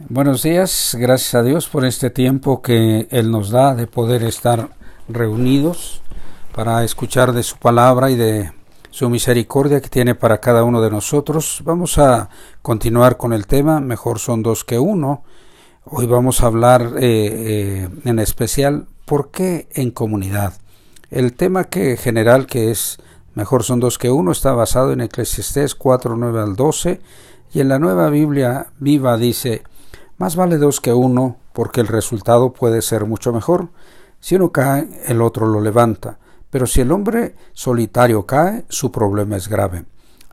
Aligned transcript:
Buenos 0.00 0.44
días, 0.44 0.96
gracias 0.96 1.34
a 1.34 1.42
Dios 1.42 1.68
por 1.68 1.84
este 1.84 2.08
tiempo 2.08 2.62
que 2.62 3.08
Él 3.10 3.32
nos 3.32 3.50
da 3.50 3.74
de 3.74 3.88
poder 3.88 4.22
estar 4.22 4.68
reunidos 5.08 6.02
para 6.54 6.84
escuchar 6.84 7.32
de 7.32 7.42
su 7.42 7.56
palabra 7.56 8.08
y 8.08 8.14
de 8.14 8.52
su 8.90 9.10
misericordia 9.10 9.80
que 9.80 9.88
tiene 9.88 10.14
para 10.14 10.38
cada 10.38 10.62
uno 10.62 10.80
de 10.80 10.92
nosotros. 10.92 11.62
Vamos 11.64 11.98
a 11.98 12.28
continuar 12.62 13.16
con 13.16 13.32
el 13.32 13.48
tema, 13.48 13.80
mejor 13.80 14.20
son 14.20 14.44
dos 14.44 14.62
que 14.62 14.78
uno. 14.78 15.24
Hoy 15.84 16.06
vamos 16.06 16.44
a 16.44 16.46
hablar 16.46 16.92
eh, 17.00 17.00
eh, 17.02 17.88
en 18.04 18.20
especial 18.20 18.86
por 19.04 19.32
qué 19.32 19.66
en 19.74 19.90
comunidad. 19.90 20.52
El 21.10 21.32
tema 21.32 21.64
que 21.64 21.96
general 21.96 22.46
que 22.46 22.70
es 22.70 22.98
mejor 23.34 23.64
son 23.64 23.80
dos 23.80 23.98
que 23.98 24.12
uno 24.12 24.30
está 24.30 24.52
basado 24.52 24.92
en 24.92 25.00
Eclesiastés 25.00 25.74
4, 25.74 26.16
9 26.16 26.40
al 26.40 26.54
12 26.54 27.00
y 27.52 27.60
en 27.60 27.68
la 27.68 27.80
nueva 27.80 28.10
Biblia 28.10 28.68
viva 28.78 29.16
dice 29.16 29.64
más 30.18 30.34
vale 30.34 30.58
dos 30.58 30.80
que 30.80 30.92
uno, 30.92 31.36
porque 31.52 31.80
el 31.80 31.86
resultado 31.86 32.52
puede 32.52 32.82
ser 32.82 33.06
mucho 33.06 33.32
mejor. 33.32 33.68
Si 34.20 34.34
uno 34.34 34.50
cae, 34.50 34.88
el 35.06 35.22
otro 35.22 35.46
lo 35.46 35.60
levanta. 35.60 36.18
Pero 36.50 36.66
si 36.66 36.80
el 36.80 36.90
hombre 36.92 37.36
solitario 37.52 38.26
cae, 38.26 38.64
su 38.68 38.90
problema 38.90 39.36
es 39.36 39.48
grave. 39.48 39.84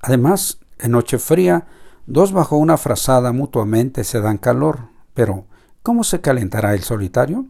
Además, 0.02 0.60
en 0.80 0.91
noche 0.91 1.20
fría, 1.20 1.68
dos 2.08 2.32
bajo 2.32 2.58
una 2.58 2.77
frazada 2.77 3.32
mutuamente 3.32 4.04
se 4.04 4.22
dan 4.22 4.40
calor. 4.40 4.90
Pero, 5.13 5.46
¿cómo 5.84 6.04
se 6.04 6.20
calentará 6.20 6.74
el 6.74 6.84
solitario? 6.84 7.46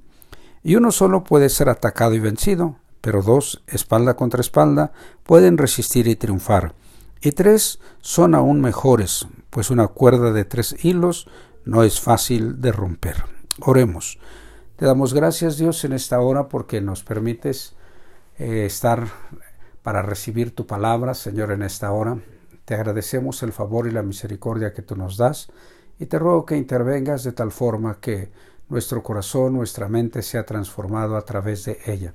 Y 0.62 0.76
uno 0.76 0.92
solo 0.92 1.24
puede 1.24 1.50
ser 1.50 1.70
atacado 1.70 2.16
y 2.16 2.20
vencido, 2.20 2.76
pero 3.00 3.22
dos, 3.22 3.64
espalda 3.68 4.16
contra 4.16 4.42
espalda, 4.42 4.92
pueden 5.24 5.58
resistir 5.58 6.08
y 6.08 6.16
triunfar. 6.16 6.74
Y 7.22 7.32
tres 7.32 7.80
son 8.02 8.36
aún 8.36 8.62
mejores, 8.62 9.28
pues 9.52 9.70
una 9.70 9.88
cuerda 9.88 10.34
de 10.34 10.44
tres 10.44 10.84
hilos 10.84 11.28
no 11.66 11.84
es 11.84 12.00
fácil 12.00 12.62
de 12.62 12.72
romper. 12.72 13.24
Oremos. 13.62 14.20
Te 14.76 14.86
damos 14.86 15.14
gracias 15.14 15.58
Dios 15.58 15.84
en 15.84 15.94
esta 15.94 16.20
hora 16.20 16.48
porque 16.48 16.82
nos 16.82 17.04
permites 17.04 17.76
eh, 18.38 18.66
estar 18.66 19.08
para 19.84 20.02
recibir 20.02 20.54
tu 20.54 20.68
palabra, 20.68 21.14
Señor, 21.14 21.52
en 21.52 21.64
esta 21.64 21.92
hora. 21.92 22.18
Te 22.66 22.76
agradecemos 22.76 23.42
el 23.44 23.52
favor 23.52 23.88
y 23.88 23.92
la 23.92 24.04
misericordia 24.04 24.74
que 24.74 24.82
tú 24.82 24.96
nos 24.96 25.18
das 25.18 25.50
y 26.00 26.08
te 26.08 26.20
ruego 26.20 26.46
que 26.46 26.58
intervengas 26.58 27.24
de 27.24 27.32
tal 27.32 27.52
forma 27.52 28.00
que 28.00 28.32
nuestro 28.70 29.04
corazón, 29.04 29.54
nuestra 29.54 29.88
mente 29.88 30.22
sea 30.22 30.46
transformado 30.46 31.16
a 31.16 31.24
través 31.24 31.66
de 31.66 31.80
ella. 31.86 32.14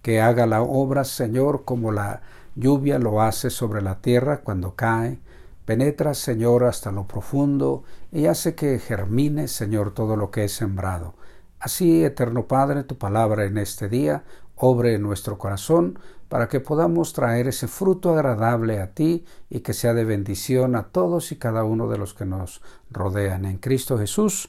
Que 0.00 0.20
haga 0.20 0.46
la 0.46 0.62
obra, 0.62 1.04
Señor, 1.04 1.64
como 1.64 1.92
la 1.92 2.22
lluvia 2.54 2.98
lo 2.98 3.20
hace 3.20 3.50
sobre 3.50 3.82
la 3.82 4.00
tierra 4.00 4.40
cuando 4.40 4.74
cae, 4.74 5.18
Penetra, 5.64 6.14
Señor, 6.14 6.64
hasta 6.64 6.90
lo 6.90 7.06
profundo 7.06 7.84
y 8.12 8.26
hace 8.26 8.54
que 8.54 8.78
germine, 8.78 9.48
Señor, 9.48 9.94
todo 9.94 10.16
lo 10.16 10.30
que 10.30 10.44
es 10.44 10.52
sembrado. 10.52 11.14
Así, 11.58 12.04
eterno 12.04 12.46
Padre, 12.46 12.84
tu 12.84 12.98
palabra 12.98 13.44
en 13.46 13.56
este 13.56 13.88
día 13.88 14.24
obre 14.56 14.94
en 14.94 15.02
nuestro 15.02 15.38
corazón 15.38 15.98
para 16.28 16.48
que 16.48 16.60
podamos 16.60 17.12
traer 17.12 17.48
ese 17.48 17.68
fruto 17.68 18.12
agradable 18.12 18.80
a 18.80 18.92
ti 18.92 19.24
y 19.50 19.60
que 19.60 19.72
sea 19.72 19.94
de 19.94 20.04
bendición 20.04 20.76
a 20.76 20.84
todos 20.84 21.32
y 21.32 21.36
cada 21.36 21.64
uno 21.64 21.88
de 21.88 21.98
los 21.98 22.14
que 22.14 22.26
nos 22.26 22.62
rodean. 22.90 23.44
En 23.44 23.58
Cristo 23.58 23.98
Jesús. 23.98 24.48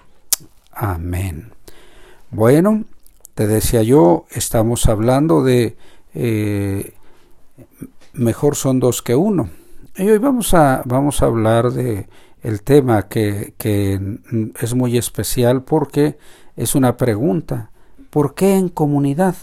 Amén. 0.72 1.52
Bueno, 2.32 2.86
te 3.34 3.48
decía 3.48 3.84
yo, 3.84 4.26
estamos 4.32 4.88
hablando 4.88 5.44
de 5.44 5.78
eh, 6.14 6.94
mejor 8.14 8.56
son 8.56 8.80
dos 8.80 9.02
que 9.02 9.16
uno. 9.16 9.50
Y 9.96 10.10
hoy 10.10 10.18
vamos 10.18 10.54
a, 10.54 10.82
vamos 10.86 11.22
a 11.22 11.26
hablar 11.26 11.72
de 11.72 12.08
el 12.44 12.62
tema 12.62 13.08
que, 13.08 13.54
es 14.60 14.74
muy 14.76 14.98
especial 14.98 15.64
porque 15.64 16.18
es 16.56 16.76
una 16.76 16.98
pregunta. 16.98 17.72
¿Por 18.10 18.36
qué 18.36 18.56
en 18.56 18.70
comunidad? 18.70 19.36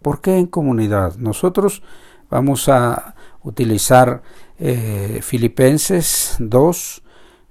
¿Por 0.00 0.20
qué 0.20 0.38
en 0.38 0.46
comunidad? 0.46 1.16
Nosotros 1.16 1.82
vamos 2.30 2.68
a 2.68 3.16
utilizar 3.42 4.22
eh, 4.58 5.18
Filipenses 5.22 6.36
2, 6.38 7.02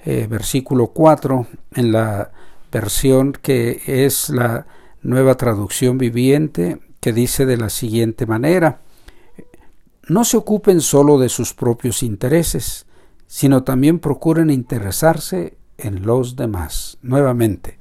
eh, 0.06 0.28
versículo 0.30 0.88
4, 0.88 1.48
en 1.74 1.92
la 1.92 2.32
versión 2.72 3.34
que 3.34 3.82
es 3.86 4.30
la 4.30 4.66
nueva 5.02 5.36
traducción 5.36 5.98
viviente, 5.98 6.80
que 7.02 7.12
dice 7.12 7.46
de 7.46 7.58
la 7.58 7.70
siguiente 7.70 8.26
manera, 8.26 8.82
no 10.08 10.24
se 10.24 10.38
ocupen 10.38 10.82
solo 10.82 11.20
de 11.20 11.30
sus 11.30 11.54
propios 11.54 12.04
intereses, 12.04 12.85
sino 13.28 13.64
también 13.64 14.00
procuren 14.00 14.50
interesarse 14.50 15.58
en 15.78 16.06
los 16.06 16.36
demás. 16.36 16.98
Nuevamente, 17.02 17.80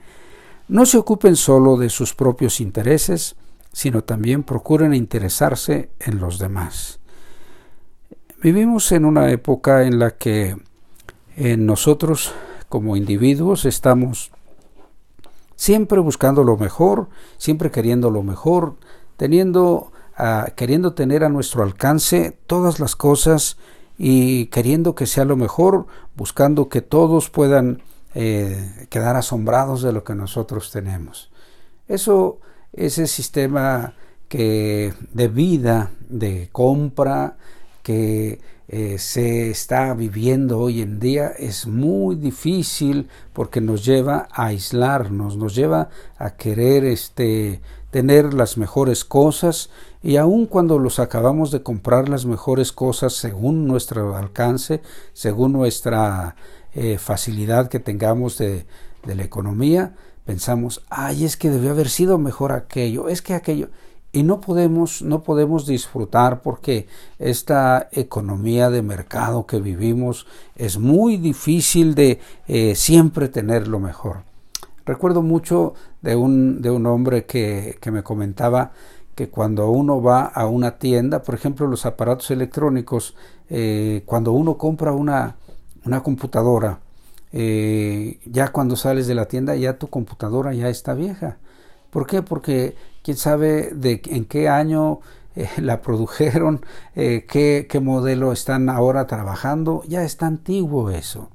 no 0.69 0.87
se 0.87 0.99
ocupen 0.99 1.37
solo 1.37 1.77
de 1.77 1.91
sus 1.91 2.15
propios 2.15 2.61
intereses, 2.61 3.37
sino 3.73 4.03
también 4.03 4.43
procuren 4.43 4.95
interesarse 4.95 5.91
en 6.01 6.19
los 6.19 6.39
demás. 6.39 7.01
Vivimos 8.43 8.93
en 8.93 9.05
una 9.05 9.31
época 9.31 9.85
en 9.85 9.99
la 9.99 10.13
que 10.13 10.57
en 11.37 11.67
nosotros 11.67 12.33
como 12.69 12.97
individuos 12.97 13.65
estamos 13.65 14.33
siempre 15.57 16.01
buscando 16.01 16.45
lo 16.45 16.57
mejor, 16.57 17.09
siempre 17.39 17.71
queriendo 17.71 18.11
lo 18.11 18.23
mejor, 18.23 18.77
teniendo 19.17 19.93
queriendo 20.57 20.95
tener 20.95 21.25
a 21.25 21.29
nuestro 21.29 21.63
alcance 21.63 22.39
todas 22.47 22.79
las 22.79 22.95
cosas 22.95 23.57
y 23.99 24.47
queriendo 24.47 24.95
que 24.95 25.07
sea 25.07 25.25
lo 25.25 25.37
mejor, 25.37 25.87
buscando 26.17 26.69
que 26.69 26.83
todos 26.83 27.31
puedan 27.31 27.83
eh, 28.15 28.87
quedar 28.91 29.17
asombrados 29.17 29.83
de 29.83 29.93
lo 29.93 30.05
que 30.05 30.15
nosotros 30.15 30.71
tenemos. 30.71 31.31
Eso, 31.89 32.39
ese 32.73 33.07
sistema 33.07 33.95
que 34.29 34.95
de 35.13 35.29
vida, 35.29 35.91
de 36.09 36.49
compra, 36.51 37.37
que 37.83 38.41
eh, 38.67 38.99
se 38.99 39.51
está 39.51 39.93
viviendo 39.93 40.59
hoy 40.59 40.81
en 40.81 40.99
día 40.99 41.29
es 41.39 41.67
muy 41.67 42.17
difícil 42.17 43.09
porque 43.35 43.61
nos 43.61 43.85
lleva 43.85 44.27
a 44.33 44.47
aislarnos, 44.47 45.37
nos 45.37 45.55
lleva 45.55 45.91
a 46.17 46.31
querer 46.31 46.85
este, 46.85 47.61
tener 47.91 48.33
las 48.33 48.57
mejores 48.57 49.05
cosas 49.05 49.69
y 50.03 50.17
aun 50.17 50.47
cuando 50.47 50.79
los 50.79 50.99
acabamos 50.99 51.51
de 51.51 51.63
comprar 51.63 52.09
las 52.09 52.25
mejores 52.25 52.73
cosas 52.73 53.13
según 53.13 53.67
nuestro 53.67 54.17
alcance, 54.17 54.81
según 55.13 55.53
nuestra 55.53 56.35
eh, 56.75 56.97
facilidad 56.97 57.69
que 57.69 57.81
tengamos 57.81 58.39
de, 58.39 58.67
de 59.05 59.15
la 59.15 59.25
economía, 59.25 59.95
pensamos, 60.25 60.83
ay, 60.89 61.25
es 61.25 61.37
que 61.37 61.51
debió 61.51 61.71
haber 61.71 61.91
sido 61.91 62.17
mejor 62.17 62.53
aquello, 62.53 63.09
es 63.09 63.21
que 63.21 63.35
aquello, 63.35 63.69
y 64.15 64.23
no 64.23 64.41
podemos, 64.41 65.03
no 65.03 65.25
podemos 65.25 65.67
disfrutar 65.67 66.41
porque 66.41 66.87
esta 67.19 67.89
economía 67.91 68.71
de 68.71 68.81
mercado 68.81 69.45
que 69.45 69.61
vivimos 69.61 70.27
es 70.55 70.79
muy 70.79 71.17
difícil 71.17 71.97
de 71.97 72.21
eh, 72.47 72.77
siempre 72.77 73.29
tener 73.29 73.67
lo 73.67 73.81
mejor. 73.81 74.23
Recuerdo 74.87 75.21
mucho 75.21 75.75
de 76.01 76.15
un, 76.15 76.63
de 76.63 76.71
un 76.71 76.87
hombre 76.87 77.27
que, 77.27 77.77
que 77.81 77.91
me 77.91 78.05
comentaba 78.05 78.71
que 79.17 79.31
cuando 79.31 79.69
uno 79.71 80.01
va 80.01 80.23
a 80.27 80.47
una 80.47 80.79
tienda, 80.79 81.23
por 81.23 81.35
ejemplo 81.35 81.67
los 81.67 81.85
aparatos 81.85 82.31
electrónicos, 82.31 83.17
eh, 83.51 84.03
cuando 84.07 84.31
uno 84.31 84.57
compra 84.57 84.93
una, 84.93 85.37
una 85.85 86.05
computadora, 86.05 86.79
eh, 87.33 88.21
ya 88.27 88.53
cuando 88.53 88.77
sales 88.77 89.09
de 89.09 89.17
la 89.17 89.27
tienda 89.27 89.57
ya 89.57 89.77
tu 89.77 89.89
computadora 89.89 90.55
ya 90.55 90.69
está 90.69 90.95
vieja. 90.95 91.39
¿Por 91.91 92.07
qué? 92.07 92.23
Porque 92.23 92.77
quién 93.05 93.17
sabe 93.17 93.71
de 93.73 94.03
en 94.07 94.25
qué 94.25 94.49
año 94.49 94.99
eh, 95.37 95.49
la 95.59 95.81
produjeron, 95.81 96.67
qué, 96.95 97.69
qué 97.69 97.81
modelo 97.81 98.33
están 98.33 98.69
ahora 98.69 99.07
trabajando, 99.07 99.85
ya 99.87 100.03
está 100.03 100.27
antiguo 100.27 100.91
eso. 100.91 101.31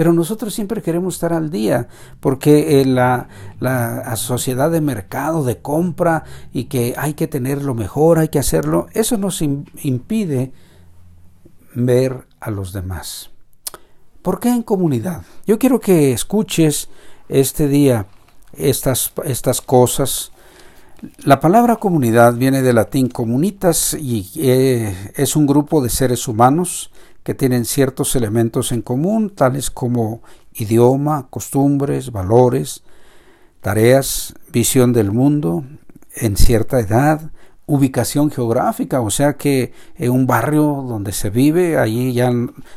Pero 0.00 0.14
nosotros 0.14 0.54
siempre 0.54 0.80
queremos 0.80 1.16
estar 1.16 1.34
al 1.34 1.50
día, 1.50 1.88
porque 2.20 2.80
eh, 2.80 2.86
la, 2.86 3.28
la, 3.58 4.16
sociedad 4.16 4.70
de 4.70 4.80
mercado, 4.80 5.44
de 5.44 5.58
compra, 5.58 6.24
y 6.54 6.64
que 6.64 6.94
hay 6.96 7.12
que 7.12 7.26
tener 7.26 7.62
lo 7.62 7.74
mejor, 7.74 8.18
hay 8.18 8.28
que 8.28 8.38
hacerlo, 8.38 8.86
eso 8.94 9.18
nos 9.18 9.42
impide 9.42 10.54
ver 11.74 12.26
a 12.40 12.50
los 12.50 12.72
demás. 12.72 13.28
¿Por 14.22 14.40
qué 14.40 14.48
en 14.48 14.62
comunidad? 14.62 15.20
Yo 15.46 15.58
quiero 15.58 15.80
que 15.80 16.14
escuches 16.14 16.88
este 17.28 17.68
día 17.68 18.06
estas, 18.54 19.12
estas 19.24 19.60
cosas. 19.60 20.32
La 21.24 21.40
palabra 21.40 21.76
comunidad 21.76 22.34
viene 22.34 22.60
del 22.60 22.74
latín 22.74 23.08
comunitas 23.08 23.94
y 23.94 24.30
eh, 24.36 25.12
es 25.14 25.34
un 25.34 25.46
grupo 25.46 25.82
de 25.82 25.88
seres 25.88 26.28
humanos 26.28 26.90
que 27.22 27.34
tienen 27.34 27.64
ciertos 27.64 28.16
elementos 28.16 28.70
en 28.70 28.82
común, 28.82 29.30
tales 29.30 29.70
como 29.70 30.22
idioma, 30.52 31.28
costumbres, 31.30 32.12
valores, 32.12 32.82
tareas, 33.62 34.34
visión 34.52 34.92
del 34.92 35.10
mundo, 35.10 35.64
en 36.16 36.36
cierta 36.36 36.80
edad, 36.80 37.30
ubicación 37.64 38.30
geográfica, 38.30 39.00
o 39.00 39.08
sea 39.08 39.34
que 39.34 39.72
en 39.96 40.10
un 40.10 40.26
barrio 40.26 40.84
donde 40.86 41.12
se 41.12 41.30
vive, 41.30 41.78
allí 41.78 42.12
ya 42.12 42.30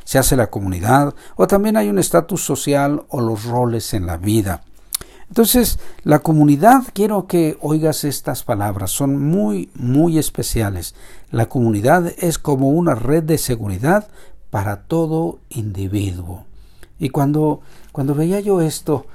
se 0.05 0.17
hace 0.17 0.37
la 0.37 0.49
comunidad, 0.49 1.13
o 1.35 1.47
también 1.47 1.75
hay 1.75 1.89
un 1.89 1.99
estatus 1.99 2.41
social 2.45 3.03
o 3.09 3.19
los 3.19 3.43
roles 3.43 3.93
en 3.93 4.05
la 4.05 4.15
vida. 4.15 4.61
Entonces, 5.33 5.79
la 6.03 6.19
comunidad, 6.19 6.83
quiero 6.93 7.25
que 7.25 7.57
oigas 7.59 8.03
estas 8.03 8.43
palabras, 8.43 8.91
son 8.91 9.19
muy, 9.19 9.71
muy 9.73 10.19
especiales. 10.19 10.93
La 11.31 11.47
comunidad 11.47 12.13
es 12.19 12.37
como 12.37 12.69
una 12.69 12.93
red 12.93 13.23
de 13.23 13.39
seguridad 13.39 14.09
para 14.51 14.83
todo 14.83 15.39
individuo. 15.49 16.45
Y 16.99 17.09
cuando, 17.09 17.61
cuando 17.91 18.13
veía 18.13 18.41
yo 18.41 18.61
esto, 18.61 19.07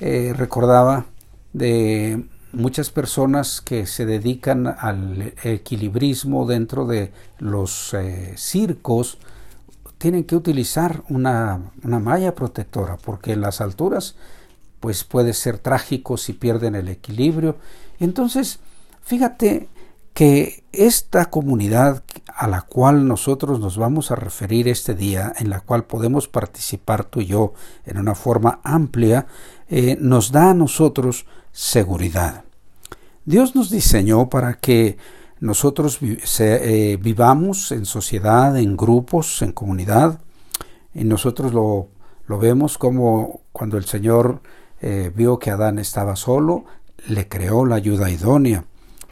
eh, 0.00 0.34
recordaba 0.36 1.06
de 1.52 2.24
muchas 2.50 2.90
personas 2.90 3.60
que 3.60 3.86
se 3.86 4.06
dedican 4.06 4.66
al 4.66 5.34
equilibrismo 5.44 6.46
dentro 6.46 6.84
de 6.84 7.12
los 7.38 7.94
eh, 7.94 8.34
circos, 8.36 9.18
tienen 9.98 10.24
que 10.24 10.34
utilizar 10.34 11.04
una, 11.08 11.60
una 11.84 12.00
malla 12.00 12.34
protectora, 12.34 12.96
porque 12.96 13.34
en 13.34 13.40
las 13.40 13.60
alturas 13.60 14.16
pues 14.80 15.04
puede 15.04 15.34
ser 15.34 15.58
trágico 15.58 16.16
si 16.16 16.32
pierden 16.32 16.74
el 16.74 16.88
equilibrio. 16.88 17.56
Entonces, 17.98 18.58
fíjate 19.02 19.68
que 20.14 20.64
esta 20.72 21.26
comunidad 21.26 22.02
a 22.34 22.48
la 22.48 22.62
cual 22.62 23.06
nosotros 23.06 23.60
nos 23.60 23.76
vamos 23.76 24.10
a 24.10 24.16
referir 24.16 24.66
este 24.68 24.94
día, 24.94 25.32
en 25.38 25.50
la 25.50 25.60
cual 25.60 25.84
podemos 25.84 26.26
participar 26.26 27.04
tú 27.04 27.20
y 27.20 27.26
yo 27.26 27.52
en 27.84 27.98
una 27.98 28.14
forma 28.14 28.60
amplia, 28.64 29.26
eh, 29.68 29.96
nos 30.00 30.32
da 30.32 30.50
a 30.50 30.54
nosotros 30.54 31.26
seguridad. 31.52 32.44
Dios 33.24 33.54
nos 33.54 33.70
diseñó 33.70 34.28
para 34.28 34.54
que 34.54 34.96
nosotros 35.38 35.98
eh, 36.38 36.98
vivamos 37.00 37.72
en 37.72 37.86
sociedad, 37.86 38.56
en 38.56 38.76
grupos, 38.76 39.42
en 39.42 39.52
comunidad, 39.52 40.20
y 40.94 41.04
nosotros 41.04 41.52
lo, 41.52 41.88
lo 42.26 42.38
vemos 42.38 42.78
como 42.78 43.40
cuando 43.52 43.76
el 43.76 43.84
Señor 43.84 44.42
eh, 44.80 45.10
vio 45.14 45.38
que 45.38 45.50
Adán 45.50 45.78
estaba 45.78 46.16
solo, 46.16 46.64
le 47.06 47.28
creó 47.28 47.66
la 47.66 47.76
ayuda 47.76 48.10
idónea. 48.10 48.64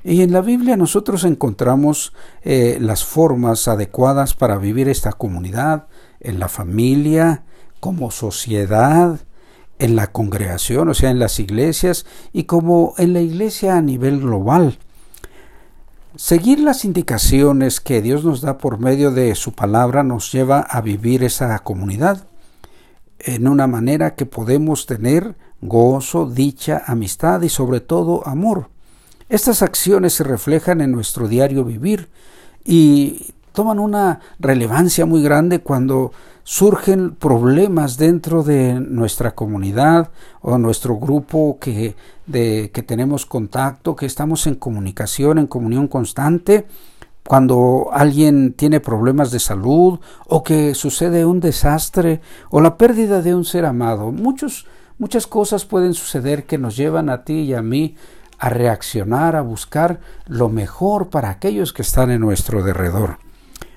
Y 0.05 0.23
en 0.23 0.33
la 0.33 0.41
Biblia 0.41 0.77
nosotros 0.77 1.25
encontramos 1.25 2.13
eh, 2.43 2.79
las 2.81 3.05
formas 3.05 3.69
adecuadas 3.69 4.35
para 4.35 4.57
vivir 4.57 4.89
esta 4.89 5.13
comunidad, 5.13 5.87
en 6.21 6.39
la 6.39 6.49
familia, 6.49 7.45
como 7.81 8.11
sociedad, 8.11 9.21
en 9.79 9.97
la 9.97 10.09
congregación, 10.09 10.89
o 10.89 10.95
sea, 10.95 11.11
en 11.11 11.19
las 11.19 11.39
iglesias, 11.39 12.07
y 12.33 12.45
como 12.45 12.95
en 12.99 13.13
la 13.13 13.21
iglesia 13.21 13.77
a 13.77 13.83
nivel 13.83 14.21
global. 14.21 14.79
Seguir 16.17 16.59
las 16.59 16.85
indicaciones 16.85 17.81
que 17.81 18.03
Dios 18.03 18.25
nos 18.25 18.41
da 18.41 18.59
por 18.59 18.79
medio 18.79 19.13
de 19.13 19.35
su 19.35 19.53
palabra 19.53 20.03
nos 20.03 20.33
lleva 20.33 20.61
a 20.61 20.81
vivir 20.81 21.23
esa 21.23 21.57
comunidad 21.61 22.27
en 23.21 23.47
una 23.47 23.67
manera 23.67 24.15
que 24.15 24.27
podemos 24.27 24.87
tener 24.87 25.37
gozo, 25.61 26.27
dicha, 26.27 26.83
amistad 26.87 27.43
y 27.43 27.49
sobre 27.49 27.81
todo 27.81 28.27
amor. 28.27 28.69
Estas 29.29 29.63
acciones 29.63 30.15
se 30.15 30.25
reflejan 30.25 30.81
en 30.81 30.93
nuestro 30.93 31.29
diario 31.29 31.65
vivir 31.65 32.09
y 32.65 33.27
toman 33.53 33.79
una 33.79 34.21
relevancia 34.39 35.05
muy 35.05 35.23
grande 35.23 35.61
cuando 35.61 36.13
surgen 36.45 37.15
problemas 37.15 37.99
dentro 37.99 38.43
de 38.43 38.81
nuestra 38.81 39.35
comunidad 39.35 40.11
o 40.41 40.57
nuestro 40.57 40.97
grupo 40.97 41.59
que, 41.61 41.95
de, 42.27 42.71
que 42.73 42.83
tenemos 42.83 43.27
contacto, 43.27 43.97
que 43.97 44.07
estamos 44.07 44.47
en 44.47 44.55
comunicación, 44.55 45.39
en 45.39 45.47
comunión 45.47 45.89
constante, 45.89 46.67
cuando 47.27 47.91
alguien 47.93 48.55
tiene 48.55 48.81
problemas 48.81 49.31
de 49.31 49.41
salud 49.41 50.01
o 50.27 50.43
que 50.43 50.75
sucede 50.75 51.27
un 51.27 51.41
desastre 51.41 52.23
o 52.49 52.63
la 52.63 52.79
pérdida 52.79 53.21
de 53.21 53.35
un 53.35 53.45
ser 53.45 53.67
amado. 53.67 54.11
Muchos 54.11 54.67
Muchas 54.99 55.29
cosas 55.29 55.65
pueden 55.65 55.95
suceder 55.95 56.45
que 56.45 56.59
nos 56.59 56.77
llevan 56.77 57.09
a 57.09 57.23
ti 57.23 57.43
y 57.43 57.55
a 57.55 57.63
mí 57.63 57.95
a 58.37 58.49
reaccionar, 58.49 59.37
a 59.37 59.43
buscar 59.43 60.01
lo 60.27 60.49
mejor 60.49 61.09
para 61.09 61.31
aquellos 61.31 61.73
que 61.73 61.83
están 61.83 62.11
en 62.11 62.21
nuestro 62.21 62.65
derredor. 62.65 63.19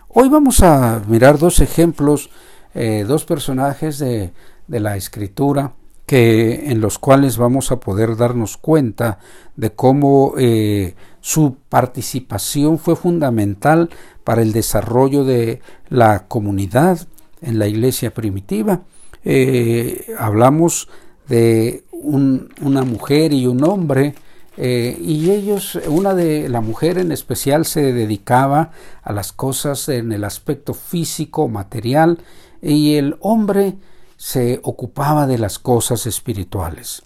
Hoy 0.09 0.29
vamos 0.29 0.62
a 0.63 1.00
mirar 1.07 1.38
dos 1.38 1.59
ejemplos, 1.59 2.31
eh, 2.73 3.06
dos 3.07 3.25
personajes 3.25 4.00
de, 4.00 4.33
la 4.68 4.97
escritura 4.97 5.73
que, 6.07 6.71
en 6.71 6.81
los 6.81 6.97
cuales 6.97 7.38
vamos 7.38 7.71
a 7.71 7.79
poder 7.79 8.17
darnos 8.17 8.57
cuenta 8.57 9.19
de 9.56 9.74
cómo 9.74 10.33
eh, 10.39 10.95
su 11.19 11.57
participación 11.69 12.79
fue 12.79 12.95
fundamental 12.95 13.91
para 14.24 14.41
el 14.41 14.53
desarrollo 14.53 15.24
de 15.24 15.62
la 15.88 16.27
comunidad 16.27 17.07
en 17.41 17.59
la 17.59 17.67
iglesia 17.67 18.12
primitiva. 18.12 18.81
Eh, 19.24 20.15
hablamos 20.17 20.89
de 21.27 21.83
una 21.91 22.83
mujer 22.83 23.33
y 23.33 23.47
un 23.47 23.63
hombre, 23.63 24.15
eh, 24.57 24.97
y 25.00 25.31
ellos, 25.31 25.79
una 25.88 26.13
de 26.13 26.50
la 26.50 26.62
mujer 26.62 26.97
en 26.97 27.12
especial 27.12 27.65
se 27.65 27.94
dedicaba 27.94 28.71
a 29.01 29.13
las 29.13 29.31
cosas 29.31 29.88
en 29.89 30.12
el 30.12 30.23
aspecto 30.23 30.73
físico, 30.73 31.47
material, 31.47 32.19
y 32.62 32.95
el 32.95 33.18
hombre 33.21 33.77
se 34.18 34.59
ocupaba 34.63 35.25
de 35.25 35.38
las 35.38 35.57
cosas 35.57 36.06
espirituales. 36.06 37.01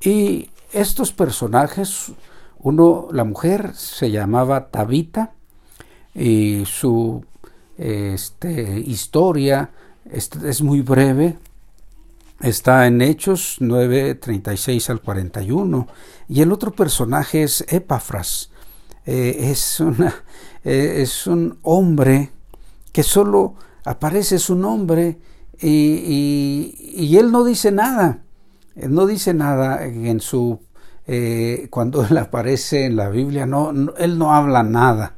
Y 0.00 0.50
estos 0.72 1.12
personajes, 1.12 2.12
uno, 2.60 3.08
la 3.10 3.24
mujer 3.24 3.72
se 3.74 4.10
llamaba 4.10 4.68
Tabita, 4.68 5.32
y 6.14 6.64
su 6.66 7.24
este, 7.78 8.80
historia 8.80 9.70
es 10.04 10.62
muy 10.62 10.82
breve, 10.82 11.38
está 12.42 12.86
en 12.86 13.00
Hechos 13.00 13.56
9, 13.60 14.16
36 14.16 14.90
al 14.90 15.00
41. 15.00 15.86
Y 16.28 16.42
el 16.42 16.52
otro 16.52 16.72
personaje 16.72 17.42
es 17.42 17.64
Epafras. 17.68 18.50
Eh, 19.06 19.50
es, 19.50 19.80
una, 19.80 20.14
eh, 20.64 20.96
es 20.98 21.26
un 21.26 21.58
hombre 21.62 22.30
que 22.92 23.02
solo 23.02 23.54
aparece 23.84 24.38
su 24.38 24.54
nombre 24.54 25.18
y, 25.60 26.74
y, 26.96 27.16
él 27.16 27.32
no 27.32 27.44
dice 27.44 27.72
nada. 27.72 28.22
no 28.74 29.06
dice 29.06 29.34
nada 29.34 29.84
en 29.84 30.20
su... 30.20 30.60
Eh, 31.06 31.66
cuando 31.70 32.04
él 32.08 32.16
aparece 32.18 32.84
en 32.84 32.96
la 32.96 33.08
Biblia, 33.08 33.46
no, 33.46 33.72
él 33.98 34.18
no 34.18 34.34
habla 34.34 34.62
nada 34.62 35.16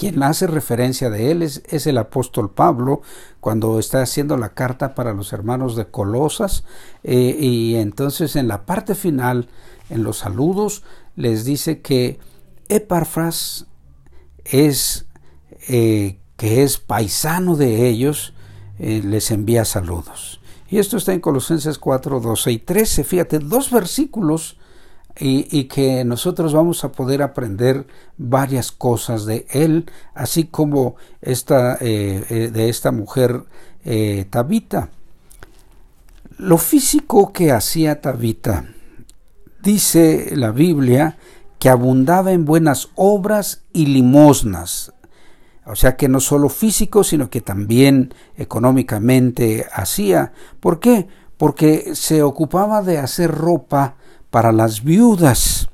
quien 0.00 0.22
hace 0.22 0.46
referencia 0.46 1.10
de 1.10 1.30
él 1.30 1.42
es, 1.42 1.86
el 1.86 1.98
apóstol 1.98 2.50
Pablo 2.50 3.02
cuando 3.38 3.78
está 3.78 4.00
haciendo 4.00 4.38
la 4.38 4.54
carta 4.54 4.94
para 4.94 5.12
los 5.12 5.34
hermanos 5.34 5.76
de 5.76 5.88
Colosas 5.88 6.64
eh, 7.04 7.36
y 7.38 7.74
entonces 7.74 8.34
en 8.34 8.48
la 8.48 8.64
parte 8.64 8.94
final, 8.94 9.50
en 9.90 10.02
los 10.02 10.16
saludos, 10.16 10.84
les 11.16 11.44
dice 11.44 11.82
que 11.82 12.18
Epafras 12.70 13.66
es 14.46 15.04
eh, 15.68 16.18
que 16.38 16.62
es 16.62 16.78
paisano 16.78 17.56
de 17.56 17.86
ellos, 17.86 18.32
eh, 18.78 19.02
les 19.04 19.30
envía 19.30 19.66
saludos. 19.66 20.40
Y 20.70 20.78
esto 20.78 20.96
está 20.96 21.12
en 21.12 21.20
Colosenses 21.20 21.76
4, 21.76 22.20
12 22.20 22.52
y 22.52 22.58
13. 22.58 23.04
Fíjate, 23.04 23.38
dos 23.38 23.70
versículos 23.70 24.56
y, 25.22 25.64
que 25.64 26.02
nosotros 26.04 26.54
vamos 26.54 26.82
a 26.82 26.92
poder 26.92 27.22
aprender 27.22 27.86
varias 28.16 28.72
cosas 28.72 29.26
de 29.26 29.46
él, 29.50 29.84
así 30.14 30.44
como 30.44 30.96
esta, 31.20 31.74
eh, 31.80 32.24
eh, 32.30 32.50
de 32.50 32.68
esta 32.70 32.90
mujer 32.90 33.44
eh, 33.84 34.26
Tabita. 34.30 34.88
Lo 36.38 36.56
físico 36.56 37.34
que 37.34 37.52
hacía 37.52 38.00
Tabita, 38.00 38.64
dice 39.62 40.30
la 40.34 40.52
Biblia, 40.52 41.18
que 41.58 41.68
abundaba 41.68 42.32
en 42.32 42.46
buenas 42.46 42.88
obras 42.94 43.64
y 43.74 43.86
limosnas. 43.86 44.94
O 45.66 45.76
sea 45.76 45.96
que 45.96 46.08
no 46.08 46.20
solo 46.20 46.48
físico, 46.48 47.04
sino 47.04 47.28
que 47.28 47.42
también 47.42 48.14
económicamente 48.36 49.66
hacía. 49.70 50.32
¿Por 50.60 50.80
qué? 50.80 51.08
Porque 51.36 51.94
se 51.94 52.22
ocupaba 52.22 52.80
de 52.80 52.96
hacer 52.96 53.30
ropa 53.30 53.96
para 54.30 54.52
las 54.52 54.82
viudas. 54.82 55.68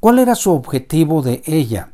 ¿Cuál 0.00 0.18
era 0.18 0.34
su 0.34 0.52
objetivo 0.52 1.22
de 1.22 1.42
ella? 1.46 1.92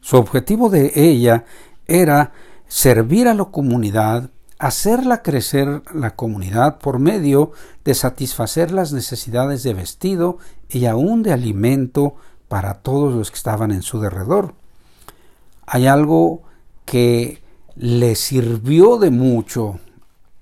Su 0.00 0.16
objetivo 0.16 0.70
de 0.70 0.92
ella 0.94 1.44
era 1.86 2.32
servir 2.66 3.28
a 3.28 3.34
la 3.34 3.46
comunidad, 3.46 4.30
hacerla 4.58 5.22
crecer 5.22 5.82
la 5.94 6.14
comunidad 6.14 6.78
por 6.78 6.98
medio 6.98 7.52
de 7.84 7.94
satisfacer 7.94 8.70
las 8.70 8.92
necesidades 8.92 9.62
de 9.62 9.74
vestido 9.74 10.38
y 10.68 10.86
aún 10.86 11.22
de 11.22 11.32
alimento 11.32 12.16
para 12.48 12.74
todos 12.74 13.14
los 13.14 13.30
que 13.30 13.36
estaban 13.36 13.70
en 13.70 13.82
su 13.82 14.00
derredor. 14.00 14.54
Hay 15.66 15.86
algo 15.86 16.42
que 16.84 17.42
le 17.76 18.14
sirvió 18.14 18.98
de 18.98 19.10
mucho 19.10 19.78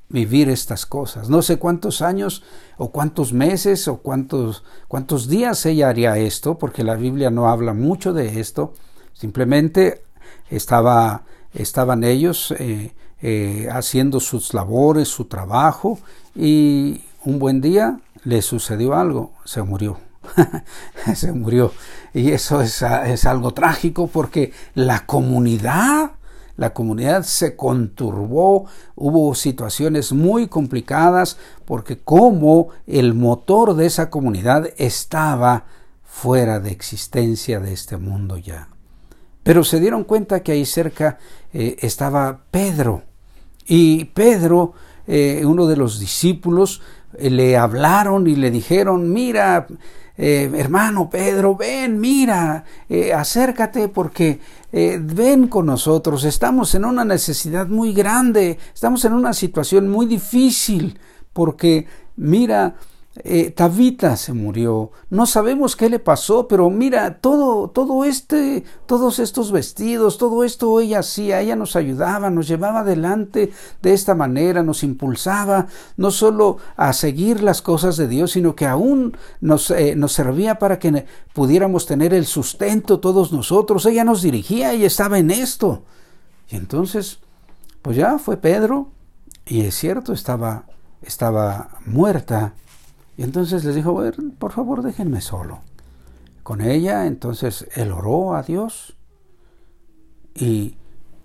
vivir 0.09 0.49
estas 0.49 0.87
cosas. 0.87 1.29
No 1.29 1.43
sé 1.43 1.59
cuántos 1.59 2.03
años 2.03 2.43
o 2.77 2.91
cuántos 2.91 3.33
meses 3.33 3.89
o 3.89 3.99
cuántos, 3.99 4.63
cuántos 4.89 5.29
días 5.29 5.67
ella 5.67 5.89
haría 5.89 6.17
esto, 6.17 6.59
porque 6.59 6.85
la 6.85 6.95
Biblia 6.95 7.31
no 7.31 7.49
habla 7.49 7.75
mucho 7.75 8.13
de 8.13 8.41
esto. 8.41 8.75
Simplemente 9.13 10.03
estaba, 10.51 11.25
estaban 11.53 12.05
ellos 12.05 12.55
eh, 12.59 12.93
eh, 13.23 13.69
haciendo 13.71 14.21
sus 14.21 14.55
labores, 14.55 15.09
su 15.09 15.25
trabajo, 15.25 15.99
y 16.35 17.03
un 17.25 17.39
buen 17.39 17.61
día 17.61 17.99
le 18.25 18.43
sucedió 18.43 18.95
algo, 18.95 19.33
se 19.45 19.63
murió. 19.63 19.99
se 21.15 21.33
murió. 21.33 21.73
Y 22.13 22.33
eso 22.33 22.61
es, 22.61 22.83
es 22.83 23.25
algo 23.27 23.53
trágico 23.53 24.09
porque 24.09 24.53
la 24.75 25.07
comunidad 25.07 26.13
la 26.57 26.73
comunidad 26.73 27.23
se 27.23 27.57
conturbó, 27.57 28.67
hubo 28.95 29.35
situaciones 29.35 30.13
muy 30.13 30.49
complicadas 30.49 31.37
porque 31.65 31.99
como 31.99 32.69
el 32.87 33.15
motor 33.15 33.75
de 33.75 33.87
esa 33.87 34.11
comunidad 34.11 34.69
estaba 34.77 35.67
fuera 36.03 36.61
de 36.61 36.71
existencia 36.71 37.61
de 37.61 37.73
este 37.73 37.99
mundo 37.99 38.39
ya. 38.39 38.69
Pero 39.43 39.65
se 39.65 39.81
dieron 39.81 40.05
cuenta 40.05 40.41
que 40.41 40.53
ahí 40.53 40.65
cerca 40.65 41.19
eh, 41.53 41.77
estaba 41.81 42.41
Pedro 42.51 43.03
y 43.67 44.07
Pedro, 44.07 44.73
eh, 45.07 45.43
uno 45.45 45.67
de 45.67 45.77
los 45.77 46.01
discípulos, 46.01 46.83
eh, 47.19 47.31
le 47.31 47.57
hablaron 47.57 48.27
y 48.27 48.35
le 48.35 48.51
dijeron, 48.51 49.13
mira, 49.13 49.67
eh, 50.19 50.51
hermano 50.55 51.11
Pedro, 51.11 51.57
ven, 51.57 52.01
mira, 52.01 52.65
eh, 52.89 53.13
acércate 53.13 53.89
porque 53.89 54.41
eh, 54.73 54.99
ven 55.01 55.49
con 55.49 55.67
nosotros, 55.67 56.25
estamos 56.25 56.75
en 56.75 56.85
una 56.85 57.05
necesidad 57.05 57.67
muy 57.67 57.93
grande, 57.93 58.59
estamos 58.73 59.05
en 59.05 59.13
una 59.13 59.33
situación 59.35 59.89
muy 59.89 60.07
difícil 60.07 60.99
porque 61.33 61.87
mira, 62.17 62.77
eh, 63.25 63.51
Tabita 63.51 64.17
se 64.17 64.33
murió. 64.33 64.91
No 65.11 65.27
sabemos 65.27 65.77
qué 65.77 65.89
le 65.89 65.99
pasó, 65.99 66.47
pero 66.49 66.69
mira, 66.71 67.19
todo, 67.19 67.69
todo 67.69 68.05
este, 68.05 68.65
todos 68.87 69.19
estos 69.19 69.53
vestidos, 69.53 70.19
todo 70.19 70.45
esto 70.45 70.81
ella 70.81 70.99
hacía, 70.99 71.41
ella 71.41 71.57
nos 71.57 71.77
ayudaba, 71.77 72.29
nos 72.31 72.47
llevaba 72.49 72.81
adelante 72.81 73.53
de 73.81 73.93
esta 73.93 74.15
manera, 74.15 74.63
nos 74.63 74.83
impulsaba 74.83 75.67
no 75.97 76.11
solo 76.11 76.59
a 76.77 76.93
seguir 76.93 77.43
las 77.43 77.63
cosas 77.63 77.97
de 77.97 78.09
Dios, 78.09 78.33
sino 78.33 78.55
que 78.55 78.67
aún 78.67 79.17
nos, 79.41 79.71
eh, 79.71 79.95
nos 79.97 80.13
servía 80.13 80.59
para 80.59 80.79
que 80.79 81.07
pudiéramos 81.33 81.87
tener 81.87 82.13
el 82.13 82.27
sustento 82.27 83.01
todos 83.01 83.33
nosotros. 83.33 83.87
Ella 83.87 84.05
nos 84.05 84.23
dirigía 84.23 84.75
y 84.75 84.85
estaba 84.85 85.19
en 85.19 85.31
esto. 85.31 85.85
Y 86.51 86.57
entonces, 86.57 87.21
pues 87.83 87.97
ya 87.97 88.19
fue 88.19 88.37
Pedro, 88.37 88.89
y 89.47 89.63
es 89.63 89.75
cierto, 89.75 90.13
estaba, 90.13 90.67
estaba 91.03 91.79
muerta 91.87 92.55
y 93.17 93.23
entonces 93.23 93.65
les 93.65 93.75
dijo, 93.75 94.03
por 94.39 94.53
favor 94.53 94.83
déjenme 94.83 95.21
solo. 95.21 95.61
Con 96.43 96.61
ella, 96.61 97.07
entonces 97.07 97.67
él 97.75 97.91
oró 97.93 98.35
a 98.35 98.43
Dios 98.43 98.97
y 100.35 100.77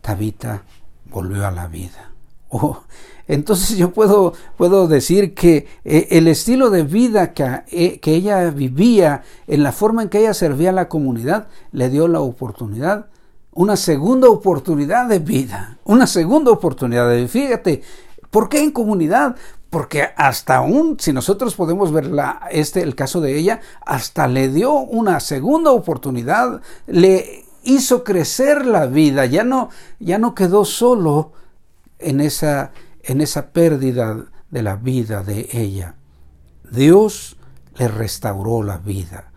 Tabita 0.02 0.64
volvió 1.06 1.46
a 1.46 1.52
la 1.52 1.68
vida. 1.68 2.12
Oh, 2.50 2.82
entonces 3.28 3.78
yo 3.78 3.92
puedo, 3.92 4.34
puedo 4.58 4.88
decir 4.88 5.34
que 5.34 5.68
eh, 5.86 6.08
el 6.12 6.28
estilo 6.28 6.70
de 6.70 6.84
vida 6.84 7.34
que, 7.34 7.64
eh, 7.72 8.00
que 8.00 8.16
ella 8.16 8.50
vivía, 8.50 9.24
en 9.48 9.64
la 9.64 9.72
forma 9.72 10.04
en 10.04 10.10
que 10.10 10.20
ella 10.20 10.34
servía 10.34 10.72
a 10.72 10.74
la 10.74 10.90
comunidad, 10.90 11.48
le 11.72 11.90
dio 11.90 12.08
la 12.08 12.20
oportunidad 12.20 13.08
una 13.54 13.76
segunda 13.76 14.30
oportunidad 14.30 15.08
de 15.08 15.20
vida, 15.20 15.78
una 15.84 16.08
segunda 16.08 16.52
oportunidad 16.52 17.10
de 17.10 17.18
vida. 17.18 17.28
Fíjate, 17.28 17.82
¿por 18.30 18.50
qué 18.50 18.64
en 18.64 18.72
comunidad? 18.72 19.36
Porque 19.72 20.10
hasta 20.18 20.58
aún, 20.58 20.98
si 21.00 21.14
nosotros 21.14 21.56
podemos 21.56 21.94
ver 21.94 22.12
este, 22.52 22.82
el 22.82 22.94
caso 22.94 23.22
de 23.22 23.40
ella, 23.40 23.62
hasta 23.86 24.28
le 24.28 24.50
dio 24.50 24.74
una 24.74 25.22
segunda 25.22 25.72
oportunidad, 25.72 26.62
le 26.88 27.46
hizo 27.64 28.04
crecer 28.04 28.66
la 28.66 28.86
vida, 28.86 29.26
ya 29.26 29.46
no, 29.46 29.70
ya 29.98 30.20
no 30.20 30.36
quedó 30.36 30.66
solo 30.66 31.32
en 32.00 32.20
esa, 32.20 32.74
en 33.04 33.22
esa 33.22 33.52
pérdida 33.54 34.26
de 34.50 34.62
la 34.62 34.76
vida 34.76 35.24
de 35.24 35.48
ella. 35.54 35.96
Dios 36.70 37.38
le 37.78 37.88
restauró 37.88 38.64
la 38.64 38.78
vida. 38.78 39.32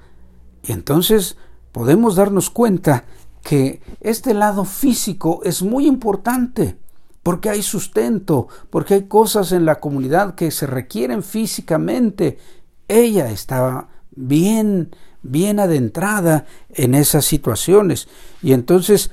Y 0.64 0.72
entonces 0.72 1.36
podemos 1.70 2.16
darnos 2.16 2.50
cuenta 2.50 3.04
que 3.44 3.80
este 4.00 4.34
lado 4.34 4.64
físico 4.64 5.42
es 5.44 5.62
muy 5.62 5.86
importante 5.86 6.76
porque 7.24 7.50
hay 7.50 7.62
sustento, 7.62 8.46
porque 8.70 8.94
hay 8.94 9.02
cosas 9.04 9.50
en 9.50 9.64
la 9.64 9.80
comunidad 9.80 10.36
que 10.36 10.52
se 10.52 10.68
requieren 10.68 11.24
físicamente. 11.24 12.38
Ella 12.86 13.30
estaba 13.30 13.88
bien, 14.14 14.94
bien 15.22 15.58
adentrada 15.58 16.46
en 16.70 16.94
esas 16.94 17.24
situaciones. 17.24 18.08
Y 18.42 18.52
entonces 18.52 19.10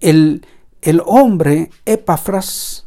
el, 0.00 0.46
el 0.80 1.02
hombre, 1.04 1.70
Epafras, 1.84 2.86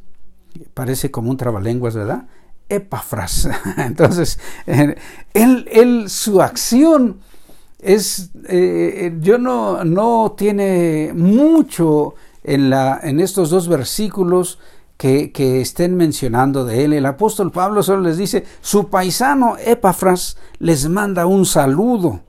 parece 0.74 1.12
como 1.12 1.30
un 1.30 1.38
trabalenguas, 1.38 1.96
¿verdad? 1.96 2.28
Epafras. 2.70 3.50
Entonces, 3.78 4.40
él, 4.66 4.96
él, 5.34 6.10
su 6.10 6.42
acción 6.42 7.20
es, 7.80 8.32
eh, 8.48 9.16
yo 9.22 9.38
no, 9.38 9.84
no 9.84 10.36
tiene 10.38 11.12
mucho 11.16 12.16
en, 12.50 12.72
la, 12.72 13.00
en 13.04 13.20
estos 13.20 13.52
dos 13.52 13.68
versículos 13.68 14.58
que, 14.98 15.32
que, 15.32 15.62
estén 15.62 15.96
mencionando 15.96 16.66
de 16.66 16.84
él. 16.84 16.94
El 16.94 17.06
apóstol 17.06 17.52
Pablo 17.52 17.84
solo 17.84 18.02
les 18.02 18.18
dice, 18.18 18.44
su 18.62 18.90
paisano 18.90 19.56
Epafras 19.64 20.36
les 20.58 20.90
manda 20.90 21.28
un 21.28 21.46
saludo. 21.46 22.22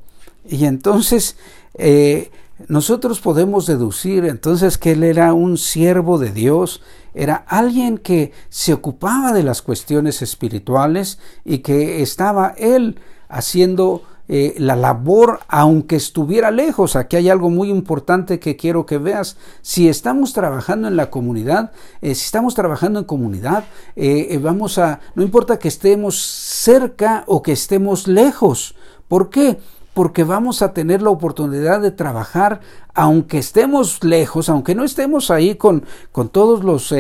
Y 0.47 0.67
entonces 0.67 1.37
eh, 1.75 2.31
nosotros 2.69 3.21
podemos 3.21 3.67
deducir 3.67 4.27
entonces 4.27 4.77
que 4.77 4.93
él 4.93 5.05
era 5.05 5.33
un 5.33 5.57
siervo 5.57 6.19
de 6.19 6.33
Dios, 6.33 6.83
era 7.15 7.37
alguien 7.49 7.97
que 7.97 8.33
se 8.51 8.75
ocupaba 8.75 9.33
de 9.33 9.43
las 9.43 9.63
cuestiones 9.63 10.21
espirituales 10.21 11.19
y 11.47 11.59
que 11.59 12.03
estaba 12.03 12.55
él 12.59 13.01
haciendo 13.31 14.03
eh, 14.33 14.55
la 14.59 14.77
labor 14.77 15.41
aunque 15.49 15.97
estuviera 15.97 16.53
lejos. 16.53 16.95
Aquí 16.95 17.17
hay 17.17 17.29
algo 17.29 17.51
muy 17.51 17.69
importante 17.69 18.39
que 18.39 18.55
quiero 18.55 18.87
que 18.87 18.97
veas. 18.97 19.37
Si 19.61 19.89
estamos 19.89 20.33
trabajando 20.33 20.87
en 20.87 20.95
la 20.95 21.11
comunidad, 21.11 21.73
eh, 22.01 22.15
si 22.15 22.27
estamos 22.27 22.55
trabajando 22.55 23.01
en 23.01 23.07
comunidad, 23.07 23.65
eh, 23.97 24.39
vamos 24.41 24.79
a, 24.79 25.01
no 25.17 25.25
importa 25.25 25.59
que 25.59 25.67
estemos 25.67 26.17
cerca 26.23 27.25
o 27.27 27.43
que 27.43 27.51
estemos 27.51 28.07
lejos. 28.07 28.77
¿Por 29.09 29.31
qué? 29.31 29.59
porque 29.95 30.23
vamos 30.23 30.63
a 30.63 30.73
tener 30.73 31.03
la 31.03 31.11
oportunidad 31.11 31.81
de 31.81 31.91
trabajar 31.91 32.61
aunque 32.95 33.39
estemos 33.39 34.05
lejos, 34.05 34.49
aunque 34.49 34.77
no 34.77 34.85
estemos 34.85 35.33
ahí 35.33 35.57
con, 35.57 35.85
con 36.13 36.29
todos 36.29 36.63
los 36.63 36.95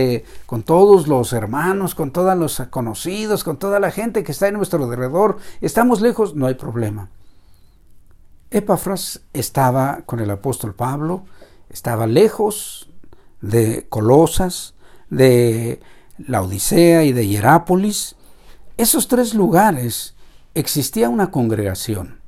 con 0.46 0.64
todos 0.64 1.06
los 1.06 1.32
hermanos, 1.32 1.94
con 1.94 2.10
todos 2.10 2.36
los 2.36 2.60
conocidos, 2.70 3.44
con 3.44 3.58
toda 3.58 3.78
la 3.78 3.92
gente 3.92 4.24
que 4.24 4.32
está 4.32 4.48
en 4.48 4.54
nuestro 4.54 4.82
alrededor, 4.82 5.36
estamos 5.60 6.00
lejos, 6.00 6.34
no 6.34 6.48
hay 6.48 6.54
problema. 6.54 7.08
Epafras 8.50 9.20
estaba 9.32 10.02
con 10.06 10.20
el 10.20 10.30
apóstol 10.30 10.74
Pablo, 10.74 11.24
estaba 11.68 12.06
lejos 12.06 12.90
de 13.40 13.86
Colosas, 13.88 14.74
de 15.08 15.80
la 16.18 16.42
Odisea 16.42 17.04
y 17.04 17.12
de 17.12 17.28
Hierápolis. 17.28 18.16
Esos 18.76 19.08
tres 19.08 19.34
lugares 19.34 20.14
existía 20.54 21.08
una 21.08 21.30
congregación. 21.30 22.20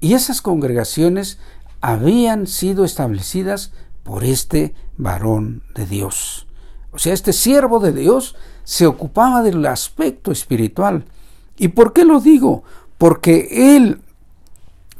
Y 0.00 0.12
esas 0.12 0.42
congregaciones 0.42 1.38
habían 1.80 2.46
sido 2.46 2.84
establecidas 2.84 3.72
por 4.02 4.24
este 4.24 4.74
varón 4.98 5.62
de 5.74 5.86
Dios. 5.86 6.46
O 6.92 6.98
sea, 6.98 7.14
este 7.14 7.32
siervo 7.32 7.80
de 7.80 7.92
Dios 7.92 8.36
se 8.62 8.86
ocupaba 8.86 9.42
del 9.42 9.64
aspecto 9.66 10.30
espiritual. 10.30 11.06
¿Y 11.56 11.68
por 11.68 11.92
qué 11.92 12.04
lo 12.04 12.20
digo? 12.20 12.62
Porque 12.98 13.76
él 13.76 14.02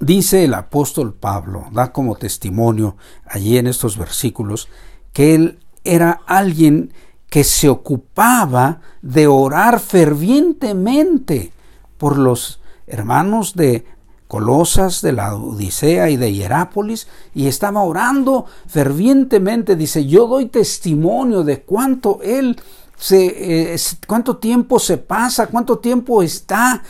Dice 0.00 0.44
el 0.44 0.54
apóstol 0.54 1.14
Pablo, 1.14 1.66
da 1.72 1.92
como 1.92 2.16
testimonio 2.16 2.96
allí 3.26 3.58
en 3.58 3.66
estos 3.66 3.96
versículos, 3.96 4.68
que 5.12 5.34
él 5.34 5.60
era 5.84 6.20
alguien 6.26 6.92
que 7.28 7.44
se 7.44 7.68
ocupaba 7.68 8.80
de 9.02 9.26
orar 9.26 9.80
fervientemente 9.80 11.52
por 11.98 12.18
los 12.18 12.60
hermanos 12.86 13.54
de 13.54 13.84
Colosas, 14.26 15.00
de 15.00 15.12
la 15.12 15.36
Odisea 15.36 16.10
y 16.10 16.16
de 16.16 16.32
Hierápolis, 16.32 17.06
y 17.34 17.46
estaba 17.46 17.82
orando 17.82 18.46
fervientemente. 18.66 19.76
Dice, 19.76 20.06
yo 20.06 20.26
doy 20.26 20.46
testimonio 20.46 21.44
de 21.44 21.62
cuánto 21.62 22.20
él 22.22 22.60
se, 22.96 23.74
eh, 23.74 23.76
cuánto 24.06 24.38
tiempo 24.38 24.78
se 24.78 24.98
pasa, 24.98 25.46
cuánto 25.48 25.78
tiempo 25.78 26.22
está 26.22 26.82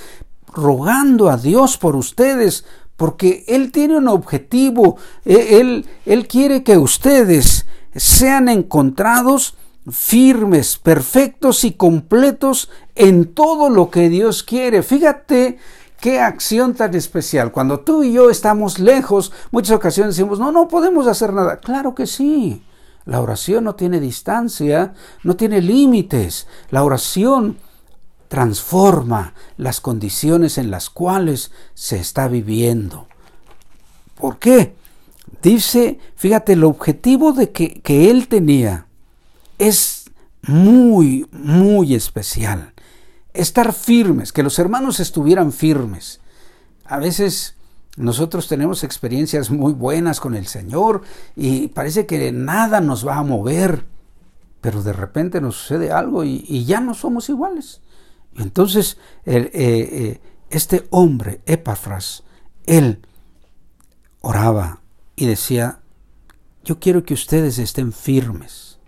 rogando 0.54 1.28
a 1.28 1.36
Dios 1.36 1.76
por 1.76 1.96
ustedes, 1.96 2.64
porque 2.96 3.44
Él 3.48 3.72
tiene 3.72 3.96
un 3.96 4.08
objetivo, 4.08 4.96
e, 5.24 5.60
Él, 5.60 5.86
Él 6.06 6.28
quiere 6.28 6.62
que 6.62 6.78
ustedes 6.78 7.66
sean 7.94 8.48
encontrados 8.48 9.56
firmes, 9.90 10.78
perfectos 10.78 11.64
y 11.64 11.72
completos 11.72 12.70
en 12.94 13.34
todo 13.34 13.68
lo 13.68 13.90
que 13.90 14.08
Dios 14.08 14.42
quiere. 14.42 14.82
Fíjate 14.82 15.58
qué 16.00 16.20
acción 16.20 16.74
tan 16.74 16.94
especial. 16.94 17.52
Cuando 17.52 17.80
tú 17.80 18.02
y 18.02 18.12
yo 18.12 18.30
estamos 18.30 18.78
lejos, 18.78 19.32
muchas 19.50 19.76
ocasiones 19.76 20.16
decimos, 20.16 20.38
no, 20.38 20.52
no 20.52 20.68
podemos 20.68 21.06
hacer 21.06 21.32
nada. 21.32 21.58
Claro 21.60 21.94
que 21.94 22.06
sí. 22.06 22.62
La 23.04 23.20
oración 23.20 23.64
no 23.64 23.74
tiene 23.74 24.00
distancia, 24.00 24.94
no 25.22 25.36
tiene 25.36 25.60
límites. 25.60 26.46
La 26.70 26.84
oración 26.84 27.58
transforma 28.34 29.32
las 29.56 29.80
condiciones 29.80 30.58
en 30.58 30.68
las 30.68 30.90
cuales 30.90 31.52
se 31.74 32.00
está 32.00 32.26
viviendo. 32.26 33.06
¿Por 34.16 34.40
qué? 34.40 34.74
Dice, 35.40 36.00
fíjate, 36.16 36.54
el 36.54 36.64
objetivo 36.64 37.32
de 37.32 37.52
que, 37.52 37.80
que 37.80 38.10
él 38.10 38.26
tenía 38.26 38.88
es 39.60 40.10
muy, 40.42 41.28
muy 41.30 41.94
especial. 41.94 42.72
Estar 43.34 43.72
firmes, 43.72 44.32
que 44.32 44.42
los 44.42 44.58
hermanos 44.58 44.98
estuvieran 44.98 45.52
firmes. 45.52 46.20
A 46.86 46.98
veces 46.98 47.54
nosotros 47.96 48.48
tenemos 48.48 48.82
experiencias 48.82 49.48
muy 49.48 49.74
buenas 49.74 50.18
con 50.18 50.34
el 50.34 50.48
Señor 50.48 51.02
y 51.36 51.68
parece 51.68 52.04
que 52.04 52.32
nada 52.32 52.80
nos 52.80 53.06
va 53.06 53.18
a 53.18 53.22
mover, 53.22 53.84
pero 54.60 54.82
de 54.82 54.92
repente 54.92 55.40
nos 55.40 55.54
sucede 55.54 55.92
algo 55.92 56.24
y, 56.24 56.64
ya 56.64 56.80
no 56.80 56.94
somos 56.94 57.28
iguales. 57.28 57.80
Entonces 58.36 58.98
eh, 59.24 59.50
eh, 59.52 60.20
este 60.50 60.86
hombre, 60.90 61.40
Epafras, 61.46 62.24
él 62.66 63.00
oraba 64.20 64.80
y 65.16 65.26
decía, 65.26 65.80
yo 66.64 66.78
quiero 66.78 67.04
que 67.04 67.14
ustedes 67.14 67.58
estén 67.58 67.92
firmes 67.92 68.78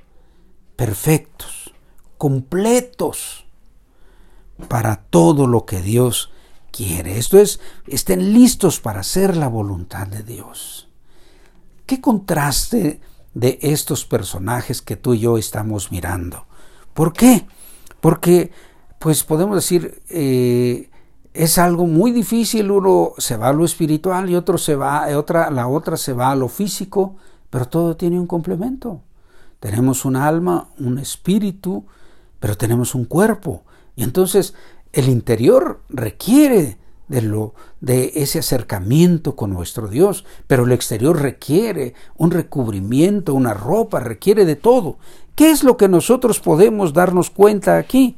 perfectos, 0.76 1.74
completos 2.18 3.46
para 4.68 4.96
todo 4.96 5.46
lo 5.46 5.66
que 5.66 5.80
Dios 5.82 6.30
quiere. 6.70 7.18
Esto 7.18 7.38
es, 7.38 7.60
estén 7.86 8.32
listos 8.32 8.80
para 8.80 9.00
hacer 9.00 9.36
la 9.36 9.48
voluntad 9.48 10.06
de 10.06 10.22
Dios. 10.22 10.88
¿Qué 11.86 12.00
contraste 12.00 13.00
de 13.34 13.58
estos 13.62 14.04
personajes 14.04 14.82
que 14.82 14.96
tú 14.96 15.14
y 15.14 15.20
yo 15.20 15.38
estamos 15.38 15.90
mirando? 15.92 16.46
¿Por 16.94 17.12
qué? 17.12 17.46
Porque, 18.00 18.50
pues 18.98 19.24
podemos 19.24 19.56
decir, 19.56 20.02
eh, 20.08 20.90
es 21.34 21.58
algo 21.58 21.86
muy 21.86 22.12
difícil, 22.12 22.70
uno 22.70 23.12
se 23.18 23.36
va 23.36 23.48
a 23.48 23.52
lo 23.52 23.64
espiritual 23.64 24.30
y 24.30 24.36
otro 24.36 24.58
se 24.58 24.74
va, 24.74 25.06
otra, 25.16 25.50
la 25.50 25.68
otra 25.68 25.96
se 25.96 26.12
va 26.12 26.30
a 26.30 26.36
lo 26.36 26.48
físico, 26.48 27.16
pero 27.50 27.66
todo 27.66 27.96
tiene 27.96 28.18
un 28.18 28.26
complemento. 28.26 29.02
Tenemos 29.60 30.04
un 30.04 30.16
alma, 30.16 30.68
un 30.78 30.98
espíritu, 30.98 31.86
pero 32.40 32.56
tenemos 32.56 32.94
un 32.94 33.04
cuerpo. 33.04 33.64
Y 33.96 34.02
entonces 34.02 34.54
el 34.92 35.08
interior 35.08 35.80
requiere 35.88 36.78
de 37.08 37.22
lo 37.22 37.54
de 37.80 38.12
ese 38.16 38.40
acercamiento 38.40 39.36
con 39.36 39.52
nuestro 39.52 39.88
Dios, 39.88 40.24
pero 40.46 40.64
el 40.64 40.72
exterior 40.72 41.20
requiere 41.20 41.94
un 42.16 42.30
recubrimiento, 42.30 43.34
una 43.34 43.54
ropa, 43.54 44.00
requiere 44.00 44.44
de 44.44 44.56
todo. 44.56 44.98
¿Qué 45.34 45.50
es 45.50 45.62
lo 45.62 45.76
que 45.76 45.88
nosotros 45.88 46.40
podemos 46.40 46.92
darnos 46.92 47.30
cuenta 47.30 47.76
aquí? 47.76 48.16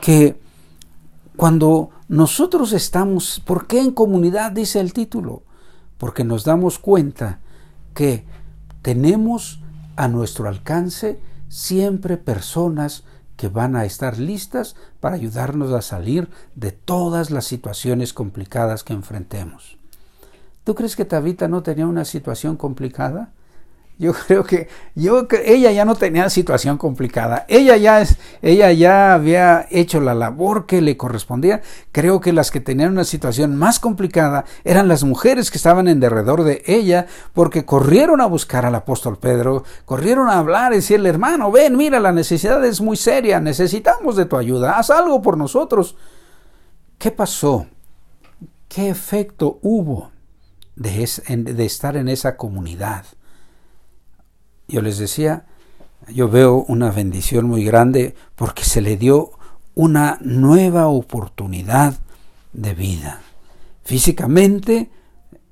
Que 0.00 0.38
cuando 1.36 1.90
nosotros 2.08 2.72
estamos, 2.72 3.40
¿por 3.44 3.66
qué 3.66 3.80
en 3.80 3.92
comunidad 3.92 4.52
dice 4.52 4.80
el 4.80 4.92
título? 4.92 5.42
Porque 5.98 6.24
nos 6.24 6.44
damos 6.44 6.78
cuenta 6.78 7.40
que 7.94 8.24
tenemos 8.82 9.60
a 9.96 10.08
nuestro 10.08 10.48
alcance 10.48 11.18
siempre 11.48 12.16
personas 12.16 13.04
que 13.36 13.48
van 13.48 13.76
a 13.76 13.84
estar 13.84 14.18
listas 14.18 14.76
para 15.00 15.16
ayudarnos 15.16 15.72
a 15.72 15.82
salir 15.82 16.28
de 16.54 16.72
todas 16.72 17.30
las 17.30 17.44
situaciones 17.44 18.12
complicadas 18.12 18.82
que 18.82 18.92
enfrentemos. 18.92 19.76
¿Tú 20.64 20.74
crees 20.74 20.96
que 20.96 21.04
Tabita 21.04 21.48
no 21.48 21.62
tenía 21.62 21.86
una 21.86 22.04
situación 22.04 22.56
complicada? 22.56 23.32
Yo 23.98 24.12
creo 24.26 24.44
que 24.44 24.68
yo 24.94 25.26
ella 25.44 25.72
ya 25.72 25.84
no 25.84 25.94
tenía 25.94 26.28
situación 26.28 26.76
complicada. 26.76 27.46
Ella 27.48 27.76
ya 27.76 28.00
es, 28.00 28.18
ella 28.42 28.72
ya 28.72 29.14
había 29.14 29.66
hecho 29.70 30.00
la 30.00 30.14
labor 30.14 30.66
que 30.66 30.80
le 30.80 30.96
correspondía. 30.96 31.62
Creo 31.92 32.20
que 32.20 32.32
las 32.32 32.50
que 32.50 32.60
tenían 32.60 32.92
una 32.92 33.04
situación 33.04 33.56
más 33.56 33.80
complicada 33.80 34.44
eran 34.64 34.88
las 34.88 35.04
mujeres 35.04 35.50
que 35.50 35.58
estaban 35.58 35.88
en 35.88 36.00
derredor 36.00 36.44
de 36.44 36.62
ella, 36.66 37.06
porque 37.32 37.64
corrieron 37.64 38.20
a 38.20 38.26
buscar 38.26 38.66
al 38.66 38.74
apóstol 38.74 39.18
Pedro, 39.18 39.64
corrieron 39.84 40.28
a 40.28 40.38
hablar 40.38 40.72
y 40.72 40.76
decirle, 40.76 41.08
hermano, 41.08 41.50
ven, 41.50 41.76
mira, 41.76 42.00
la 42.00 42.12
necesidad 42.12 42.64
es 42.64 42.80
muy 42.80 42.96
seria, 42.96 43.40
necesitamos 43.40 44.16
de 44.16 44.26
tu 44.26 44.36
ayuda, 44.36 44.78
haz 44.78 44.90
algo 44.90 45.22
por 45.22 45.38
nosotros. 45.38 45.96
¿Qué 46.98 47.10
pasó? 47.10 47.66
¿Qué 48.68 48.88
efecto 48.88 49.58
hubo 49.62 50.10
de, 50.74 51.08
de 51.28 51.64
estar 51.64 51.96
en 51.96 52.08
esa 52.08 52.36
comunidad? 52.36 53.04
Yo 54.68 54.82
les 54.82 54.98
decía, 54.98 55.46
yo 56.08 56.28
veo 56.28 56.64
una 56.68 56.90
bendición 56.90 57.46
muy 57.46 57.64
grande 57.64 58.14
porque 58.34 58.64
se 58.64 58.80
le 58.80 58.96
dio 58.96 59.32
una 59.74 60.18
nueva 60.20 60.88
oportunidad 60.88 61.94
de 62.52 62.74
vida. 62.74 63.20
Físicamente 63.84 64.90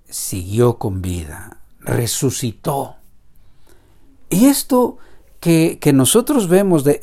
siguió 0.09 0.79
con 0.79 1.03
vida, 1.03 1.59
resucitó. 1.81 2.97
Y 4.31 4.47
esto 4.47 4.99
que, 5.41 5.79
nosotros 5.93 6.49
vemos 6.49 6.85
de, 6.85 7.01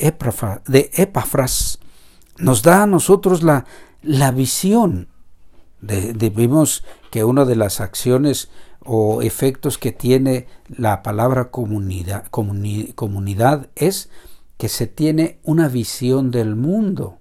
de 0.67 0.91
Epafras 0.93 1.79
nos 2.37 2.63
da 2.63 2.83
a 2.83 2.87
nosotros 2.87 3.43
la, 3.43 3.65
la 4.01 4.31
visión. 4.31 5.07
De, 5.79 6.13
de, 6.13 6.29
vimos 6.29 6.83
que 7.11 7.23
una 7.23 7.45
de 7.45 7.55
las 7.55 7.81
acciones 7.81 8.49
o 8.83 9.21
efectos 9.21 9.77
que 9.77 9.91
tiene 9.91 10.47
la 10.67 11.03
palabra 11.03 11.51
comunidad, 11.51 12.25
es 13.75 14.09
que 14.57 14.69
se 14.69 14.87
tiene 14.87 15.39
una 15.43 15.67
visión 15.67 16.31
del 16.31 16.55
mundo. 16.55 17.19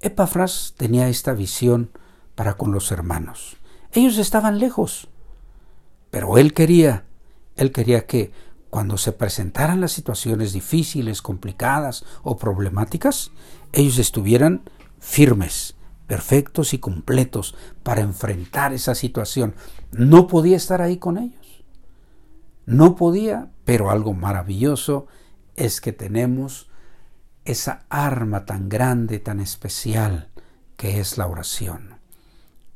Epafras 0.00 0.74
tenía 0.76 1.08
esta 1.08 1.32
visión 1.32 1.90
para 2.34 2.54
con 2.54 2.72
los 2.72 2.90
hermanos. 2.90 3.56
Ellos 3.92 4.18
estaban 4.18 4.58
lejos, 4.58 5.08
pero 6.10 6.38
él 6.38 6.54
quería, 6.54 7.04
él 7.56 7.72
quería 7.72 8.06
que 8.06 8.32
cuando 8.70 8.96
se 8.96 9.12
presentaran 9.12 9.80
las 9.80 9.92
situaciones 9.92 10.52
difíciles, 10.52 11.20
complicadas 11.20 12.04
o 12.22 12.38
problemáticas, 12.38 13.30
ellos 13.72 13.98
estuvieran 13.98 14.62
firmes, 14.98 15.76
perfectos 16.12 16.74
y 16.74 16.78
completos 16.78 17.54
para 17.82 18.02
enfrentar 18.02 18.74
esa 18.74 18.94
situación. 18.94 19.54
No 19.92 20.26
podía 20.26 20.58
estar 20.58 20.82
ahí 20.82 20.98
con 20.98 21.16
ellos. 21.16 21.64
No 22.66 22.96
podía, 22.96 23.48
pero 23.64 23.90
algo 23.90 24.12
maravilloso 24.12 25.06
es 25.56 25.80
que 25.80 25.94
tenemos 25.94 26.68
esa 27.46 27.86
arma 27.88 28.44
tan 28.44 28.68
grande, 28.68 29.20
tan 29.20 29.40
especial, 29.40 30.28
que 30.76 31.00
es 31.00 31.16
la 31.16 31.26
oración. 31.26 31.91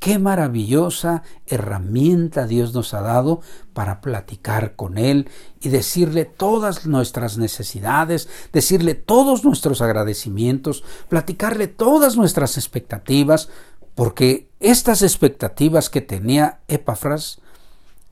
Qué 0.06 0.20
maravillosa 0.20 1.24
herramienta 1.48 2.46
Dios 2.46 2.72
nos 2.72 2.94
ha 2.94 3.00
dado 3.00 3.40
para 3.72 4.00
platicar 4.00 4.76
con 4.76 4.98
Él 4.98 5.28
y 5.60 5.68
decirle 5.68 6.24
todas 6.24 6.86
nuestras 6.86 7.38
necesidades, 7.38 8.28
decirle 8.52 8.94
todos 8.94 9.44
nuestros 9.44 9.82
agradecimientos, 9.82 10.84
platicarle 11.08 11.66
todas 11.66 12.16
nuestras 12.16 12.56
expectativas, 12.56 13.48
porque 13.96 14.48
estas 14.60 15.02
expectativas 15.02 15.90
que 15.90 16.02
tenía 16.02 16.60
Epafras 16.68 17.40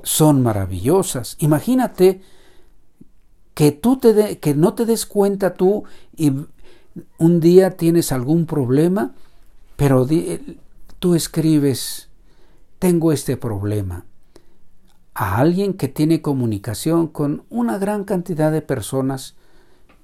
son 0.02 0.42
maravillosas. 0.42 1.36
Imagínate 1.38 2.22
que 3.54 3.70
tú 3.70 3.98
te 3.98 4.40
que 4.40 4.56
no 4.56 4.74
te 4.74 4.84
des 4.84 5.06
cuenta 5.06 5.54
tú 5.54 5.84
y 6.16 6.32
un 7.18 7.38
día 7.38 7.76
tienes 7.76 8.10
algún 8.10 8.46
problema, 8.46 9.14
pero 9.76 10.04
tú 11.04 11.14
escribes, 11.14 12.08
tengo 12.78 13.12
este 13.12 13.36
problema, 13.36 14.06
a 15.12 15.36
alguien 15.36 15.74
que 15.74 15.88
tiene 15.88 16.22
comunicación 16.22 17.08
con 17.08 17.44
una 17.50 17.76
gran 17.76 18.04
cantidad 18.04 18.50
de 18.50 18.62
personas, 18.62 19.34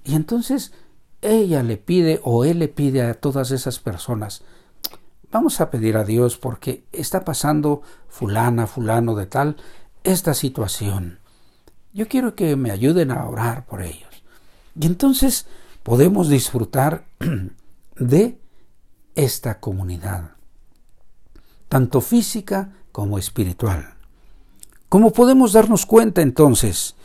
y 0.05 0.15
entonces 0.15 0.75
ella 1.23 1.63
le 1.63 1.79
pide 1.79 2.21
o 2.23 2.45
él 2.45 2.59
le 2.59 2.69
pide 2.69 3.01
a 3.01 3.15
todas 3.15 3.51
esas 3.51 3.79
personas, 3.79 4.43
vamos 5.33 5.63
a 5.63 5.71
pedir 5.71 5.97
a 5.97 6.05
Dios 6.05 6.37
porque 6.37 6.85
está 6.93 7.25
pasando 7.25 7.81
fulana, 8.11 8.67
fulano 8.67 9.15
de 9.15 9.25
tal, 9.25 9.57
esta 10.05 10.35
situación. 10.35 11.19
Yo 11.95 12.09
quiero 12.09 12.35
que 12.35 12.57
me 12.57 12.73
ayuden 12.73 13.11
a 13.11 13.25
orar 13.25 13.65
por 13.65 13.81
ellos. 13.81 14.23
Y 14.79 14.85
entonces 14.85 15.47
podemos 15.83 16.29
disfrutar 16.29 17.07
de 17.97 18.39
esta 19.15 19.61
comunidad 19.61 20.33
tanto 21.71 22.03
física 22.03 22.75
como 22.93 23.17
espiritual. 23.17 23.95
¿Cómo 24.91 25.13
podemos 25.13 25.55
darnos 25.55 25.87
cuenta 25.87 26.21
entonces? 26.21 26.97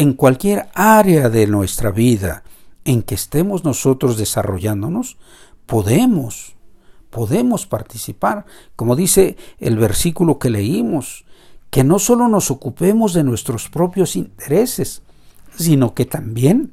en 0.00 0.14
cualquier 0.14 0.70
área 0.74 1.28
de 1.28 1.46
nuestra 1.46 1.90
vida 1.90 2.42
en 2.86 3.02
que 3.02 3.14
estemos 3.14 3.64
nosotros 3.64 4.16
desarrollándonos, 4.16 5.18
podemos, 5.66 6.54
podemos 7.10 7.66
participar. 7.66 8.46
Como 8.76 8.96
dice 8.96 9.36
el 9.58 9.76
versículo 9.76 10.38
que 10.38 10.48
leímos, 10.48 11.26
que 11.68 11.84
no 11.84 11.98
solo 11.98 12.28
nos 12.28 12.50
ocupemos 12.50 13.12
de 13.12 13.24
nuestros 13.24 13.68
propios 13.68 14.16
intereses, 14.16 15.02
sino 15.54 15.92
que 15.92 16.06
también 16.06 16.72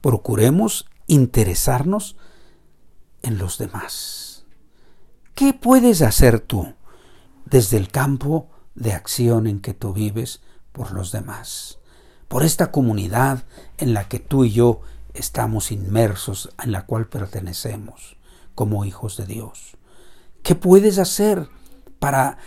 procuremos 0.00 0.86
interesarnos 1.06 2.16
en 3.22 3.36
los 3.36 3.58
demás. 3.58 4.21
¿Qué 5.34 5.54
puedes 5.54 6.02
hacer 6.02 6.40
tú 6.40 6.74
desde 7.46 7.78
el 7.78 7.88
campo 7.88 8.50
de 8.74 8.92
acción 8.92 9.46
en 9.46 9.60
que 9.60 9.72
tú 9.72 9.94
vives 9.94 10.42
por 10.72 10.92
los 10.92 11.10
demás? 11.10 11.78
Por 12.28 12.42
esta 12.42 12.70
comunidad 12.70 13.44
en 13.78 13.94
la 13.94 14.08
que 14.08 14.18
tú 14.18 14.44
y 14.44 14.52
yo 14.52 14.82
estamos 15.14 15.72
inmersos, 15.72 16.50
en 16.62 16.72
la 16.72 16.84
cual 16.84 17.08
pertenecemos 17.08 18.16
como 18.54 18.84
hijos 18.84 19.16
de 19.16 19.26
Dios. 19.26 19.76
¿Qué 20.42 20.54
puedes 20.54 20.98
hacer 20.98 21.48
para 21.98 22.38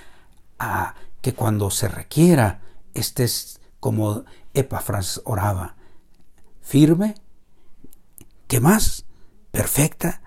que 1.22 1.34
cuando 1.34 1.72
se 1.72 1.88
requiera 1.88 2.62
estés 2.94 3.60
como 3.80 4.26
Epafras 4.54 5.22
oraba, 5.26 5.76
firme, 6.62 7.16
¿qué 8.48 8.60
más? 8.60 9.06
Perfecta 9.52 10.22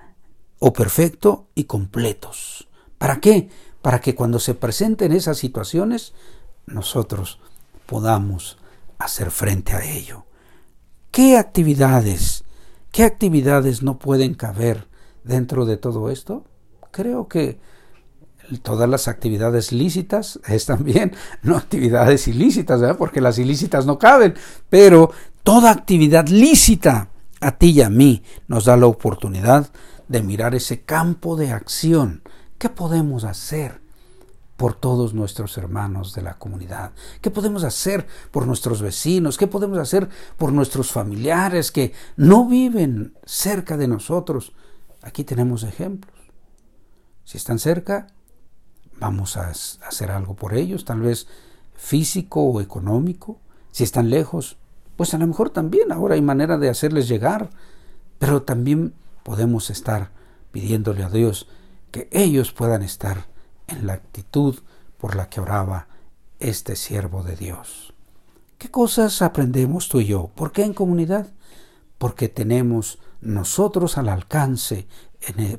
o 0.59 0.73
perfecto 0.73 1.49
y 1.55 1.65
completos. 1.65 2.69
¿Para 2.99 3.21
qué? 3.21 3.49
Para 3.83 4.01
que 4.01 4.15
cuando 4.15 4.39
se 4.39 4.55
presenten 4.55 5.13
esas 5.13 5.39
situaciones, 5.39 6.13
nosotros 6.67 7.39
podamos 7.87 8.59
hacer 8.99 9.31
frente 9.31 9.73
a 9.73 9.85
ello. 9.85 10.25
¿Qué 11.11 11.37
actividades, 11.37 12.45
qué 12.93 13.05
actividades 13.05 13.83
no 13.83 13.99
pueden 13.99 14.35
caber 14.35 14.89
dentro 15.25 15.65
de 15.65 15.77
todo 15.77 16.11
esto? 16.11 16.45
Creo 16.91 17.29
que 17.29 17.59
todas 18.63 18.89
las 18.89 19.09
actividades 19.09 19.73
lícitas 19.73 20.41
es 20.49 20.67
también, 20.67 21.15
no 21.43 21.57
actividades 21.57 22.29
ilícitas, 22.29 22.81
porque 22.97 23.21
las 23.21 23.39
ilícitas 23.39 23.87
no 23.87 23.99
caben, 23.99 24.35
pero 24.69 25.13
toda 25.43 25.71
actividad 25.71 26.29
lícita 26.29 27.09
a 27.41 27.53
ti 27.53 27.71
y 27.71 27.83
a 27.83 27.91
mí 27.91 28.23
nos 28.49 28.65
da 28.65 28.77
la 28.77 28.87
oportunidad 28.87 29.69
de 30.09 30.23
mirar 30.23 30.55
ese 30.55 30.83
campo 30.83 31.37
de 31.37 31.53
acción. 31.53 32.23
¿Qué 32.59 32.69
podemos 32.69 33.25
hacer 33.25 33.81
por 34.57 34.75
todos 34.75 35.15
nuestros 35.15 35.57
hermanos 35.57 36.15
de 36.15 36.23
la 36.23 36.39
comunidad? 36.39 36.93
¿Qué 37.21 37.31
podemos 37.31 37.63
hacer 37.63 38.07
por 38.31 38.47
nuestros 38.47 38.83
vecinos? 38.83 39.39
¿Qué 39.39 39.47
podemos 39.47 39.79
hacer 39.79 40.09
por 40.37 40.53
nuestros 40.53 40.91
familiares 40.91 41.71
que 41.71 41.93
no 42.17 42.49
viven 42.49 43.15
cerca 43.25 43.77
de 43.77 43.87
nosotros? 43.87 44.53
Aquí 45.03 45.23
tenemos 45.23 45.63
ejemplos. 45.63 46.17
Si 47.25 47.37
están 47.37 47.59
cerca, 47.59 48.09
vamos 48.99 49.37
a 49.37 49.51
hacer 49.51 50.11
algo 50.11 50.35
por 50.35 50.55
ellos, 50.55 50.85
tal 50.85 51.01
vez 51.01 51.29
físico 51.75 52.43
o 52.43 52.61
económico. 52.61 53.39
Si 53.71 53.85
están 53.85 54.11
lejos, 54.11 54.57
pues 54.97 55.15
a 55.15 55.19
lo 55.19 55.27
mejor 55.27 55.51
también 55.51 55.93
ahora 55.93 56.17
hay 56.17 56.23
manera 56.23 56.59
de 56.59 56.69
hacerles 56.69 57.07
llegar, 57.07 57.51
pero 58.19 58.43
también 58.43 58.95
podemos 59.29 59.69
estar 59.69 60.11
pidiéndole 60.53 61.05
a 61.05 61.11
Dios 61.11 61.49
que 61.91 62.09
ellos 62.13 62.53
puedan 62.53 62.83
estar 62.83 63.27
en 63.67 63.87
la 63.87 63.93
actitud 63.93 64.61
por 64.97 65.17
la 65.17 65.29
que 65.29 65.43
oraba 65.43 65.87
este 66.41 66.77
siervo 66.77 67.23
de 67.23 67.37
Dios. 67.37 67.93
¿Qué 68.57 68.71
cosas 68.71 69.21
aprendemos 69.21 69.91
tú 69.91 70.01
y 70.01 70.07
yo? 70.07 70.31
¿Por 70.35 70.51
qué 70.53 70.65
en 70.65 70.73
comunidad? 70.73 71.27
Porque 71.99 72.31
tenemos 72.31 73.01
nosotros 73.21 73.99
al 73.99 74.09
alcance 74.09 74.89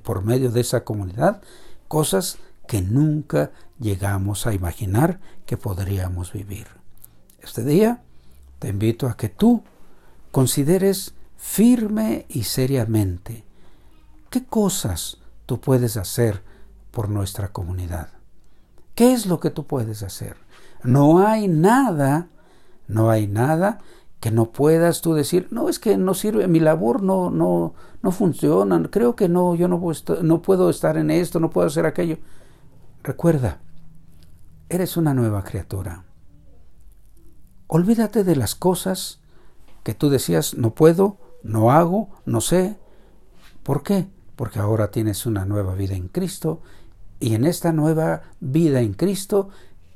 por 0.01 0.25
medio 0.25 0.49
de 0.49 0.61
esa 0.61 0.83
comunidad 0.83 1.43
cosas 1.87 2.39
que 2.67 2.81
nunca 2.81 3.51
llegamos 3.79 4.47
a 4.47 4.55
imaginar 4.55 5.19
que 5.45 5.57
podríamos 5.57 6.33
vivir. 6.33 6.65
Este 7.39 7.63
día 7.63 8.01
te 8.57 8.69
invito 8.69 9.05
a 9.05 9.15
que 9.15 9.29
tú 9.29 9.63
consideres 10.31 11.13
firme 11.37 12.25
y 12.29 12.45
seriamente 12.45 13.47
qué 14.29 14.45
cosas 14.45 15.17
tú 15.45 15.59
puedes 15.59 15.97
hacer 15.97 16.43
por 16.91 17.09
nuestra 17.09 17.51
comunidad. 17.51 18.09
¿Qué 18.95 19.13
es 19.13 19.25
lo 19.25 19.39
que 19.39 19.49
tú 19.49 19.65
puedes 19.65 20.03
hacer? 20.03 20.37
No 20.83 21.25
hay 21.25 21.47
nada, 21.47 22.27
no 22.87 23.09
hay 23.09 23.27
nada 23.27 23.79
que 24.19 24.31
no 24.31 24.51
puedas 24.51 25.01
tú 25.01 25.13
decir, 25.13 25.47
no, 25.51 25.69
es 25.69 25.79
que 25.79 25.97
no 25.97 26.13
sirve, 26.13 26.47
mi 26.47 26.59
labor 26.59 27.01
no, 27.01 27.29
no, 27.29 27.73
no 28.01 28.11
funciona, 28.11 28.81
creo 28.91 29.15
que 29.15 29.29
no, 29.29 29.55
yo 29.55 29.67
no, 29.67 29.81
no 30.23 30.41
puedo 30.41 30.69
estar 30.69 30.97
en 30.97 31.09
esto, 31.09 31.39
no 31.39 31.49
puedo 31.49 31.67
hacer 31.67 31.85
aquello. 31.85 32.17
Recuerda, 33.01 33.59
eres 34.67 34.97
una 34.97 35.13
nueva 35.13 35.43
criatura. 35.43 36.03
Olvídate 37.67 38.23
de 38.23 38.35
las 38.35 38.55
cosas 38.55 39.21
que 39.83 39.93
tú 39.93 40.09
decías, 40.09 40.55
no 40.55 40.71
puedo, 40.71 41.17
no 41.43 41.71
hago, 41.71 42.09
no 42.25 42.41
sé. 42.41 42.77
¿Por 43.63 43.83
qué? 43.83 44.07
Porque 44.39 44.59
ahora 44.59 44.89
tienes 44.89 45.25
una 45.25 45.43
nueva 45.43 45.75
vida 45.75 45.95
en 45.95 46.07
Cristo 46.07 46.61
y 47.19 47.35
en 47.35 47.43
esta 47.43 47.73
nueva 47.73 48.21
vida 48.39 48.79
en 48.79 48.93
Cristo 48.93 49.49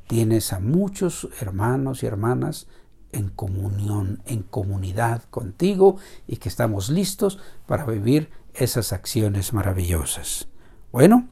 tienes 0.08 0.52
a 0.52 0.60
muchos 0.60 1.30
hermanos 1.40 2.04
y 2.04 2.08
hermanas 2.08 2.68
en 3.14 3.30
comunión, 3.30 4.22
en 4.26 4.44
comunidad 4.44 5.24
contigo 5.30 5.96
y 6.28 6.36
que 6.36 6.50
estamos 6.50 6.90
listos 6.90 7.40
para 7.66 7.86
vivir 7.86 8.32
esas 8.54 8.92
acciones 8.92 9.54
maravillosas. 9.54 10.50
Bueno, 10.92 11.30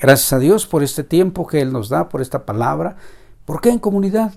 Gracias 0.00 0.32
a 0.32 0.40
Dios 0.40 0.66
por 0.66 0.82
este 0.82 1.04
tiempo 1.04 1.46
que 1.46 1.60
Él 1.60 1.72
nos 1.72 1.88
da, 1.88 2.08
por 2.08 2.22
esta 2.22 2.44
palabra. 2.44 2.96
¿Por 3.44 3.60
qué 3.60 3.68
en 3.68 3.78
comunidad? 3.78 4.34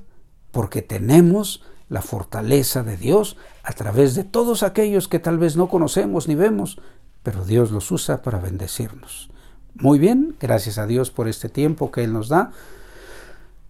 Porque 0.52 0.84
tenemos 0.84 1.64
la 1.90 2.04
fortaleza 2.04 2.84
de 2.84 2.98
Dios 2.98 3.36
a 3.64 3.74
través 3.74 4.14
de 4.14 4.26
todos 4.26 4.62
aquellos 4.62 5.08
que 5.08 5.18
tal 5.18 5.40
vez 5.40 5.58
no 5.58 5.68
conocemos 5.68 6.28
ni 6.28 6.36
vemos, 6.36 6.80
pero 7.26 7.44
Dios 7.44 7.72
los 7.72 7.90
usa 7.90 8.22
para 8.22 8.38
bendecirnos. 8.38 9.32
Muy 9.74 9.98
bien, 9.98 10.36
gracias 10.40 10.78
a 10.78 10.86
Dios 10.86 11.10
por 11.10 11.28
este 11.28 11.50
tiempo 11.50 11.92
que 11.92 12.04
Él 12.04 12.14
nos 12.14 12.30
da. 12.30 12.52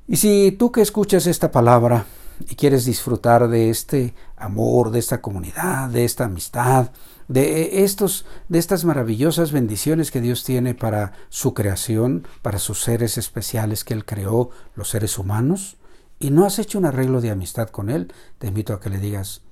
Y 0.09 0.17
si 0.17 0.51
tú 0.51 0.73
que 0.73 0.81
escuchas 0.81 1.25
esta 1.25 1.53
palabra 1.53 2.05
y 2.49 2.55
quieres 2.55 2.83
disfrutar 2.83 3.47
de 3.47 3.69
este 3.69 4.13
amor, 4.35 4.91
de 4.91 4.99
esta 4.99 5.21
comunidad, 5.21 5.89
de 5.89 6.03
esta 6.03 6.25
amistad, 6.25 6.91
de 7.29 7.85
estos 7.85 8.25
de 8.49 8.59
estas 8.59 8.83
maravillosas 8.83 9.53
bendiciones 9.53 10.11
que 10.11 10.19
Dios 10.19 10.43
tiene 10.43 10.75
para 10.75 11.13
su 11.29 11.53
creación, 11.53 12.27
para 12.41 12.59
sus 12.59 12.83
seres 12.83 13.17
especiales 13.17 13.85
que 13.85 13.93
él 13.93 14.03
creó, 14.03 14.49
los 14.75 14.89
seres 14.89 15.17
humanos, 15.17 15.77
y 16.19 16.29
no 16.29 16.45
has 16.45 16.59
hecho 16.59 16.77
un 16.77 16.85
arreglo 16.85 17.21
de 17.21 17.31
amistad 17.31 17.69
con 17.69 17.89
él, 17.89 18.13
te 18.37 18.47
invito 18.47 18.73
a 18.73 18.81
que 18.81 18.89
le 18.89 18.99
digas 18.99 19.43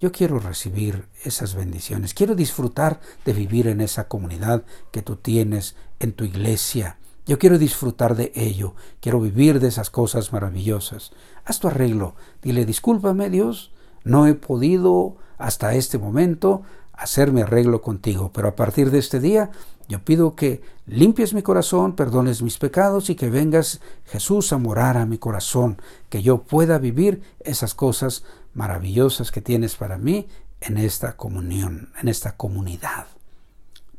yo 0.00 0.12
quiero 0.12 0.38
recibir 0.38 1.06
esas 1.24 1.54
bendiciones, 1.54 2.14
quiero 2.14 2.34
disfrutar 2.34 3.00
de 3.24 3.34
vivir 3.34 3.68
en 3.68 3.82
esa 3.82 4.08
comunidad 4.08 4.64
que 4.90 5.02
tú 5.02 5.16
tienes 5.16 5.76
en 5.98 6.12
tu 6.12 6.24
iglesia. 6.24 6.96
Yo 7.26 7.38
quiero 7.38 7.58
disfrutar 7.58 8.16
de 8.16 8.32
ello, 8.34 8.74
quiero 9.00 9.20
vivir 9.20 9.60
de 9.60 9.68
esas 9.68 9.90
cosas 9.90 10.32
maravillosas. 10.32 11.12
Haz 11.44 11.60
tu 11.60 11.68
arreglo, 11.68 12.14
dile 12.42 12.64
discúlpame 12.64 13.28
Dios, 13.28 13.72
no 14.02 14.26
he 14.26 14.34
podido 14.34 15.16
hasta 15.36 15.74
este 15.74 15.98
momento 15.98 16.62
hacerme 16.94 17.42
arreglo 17.42 17.82
contigo, 17.82 18.30
pero 18.32 18.48
a 18.48 18.56
partir 18.56 18.90
de 18.90 18.98
este 18.98 19.20
día 19.20 19.50
yo 19.90 20.04
pido 20.04 20.36
que 20.36 20.62
limpies 20.86 21.34
mi 21.34 21.42
corazón, 21.42 21.96
perdones 21.96 22.42
mis 22.42 22.58
pecados 22.58 23.10
y 23.10 23.16
que 23.16 23.28
vengas 23.28 23.80
Jesús 24.04 24.52
a 24.52 24.58
morar 24.58 24.96
a 24.96 25.04
mi 25.04 25.18
corazón, 25.18 25.82
que 26.08 26.22
yo 26.22 26.42
pueda 26.44 26.78
vivir 26.78 27.22
esas 27.40 27.74
cosas 27.74 28.22
maravillosas 28.54 29.30
que 29.30 29.40
tienes 29.40 29.76
para 29.76 29.98
mí 29.98 30.28
en 30.60 30.76
esta 30.76 31.16
comunión, 31.16 31.92
en 32.00 32.08
esta 32.08 32.36
comunidad. 32.36 33.06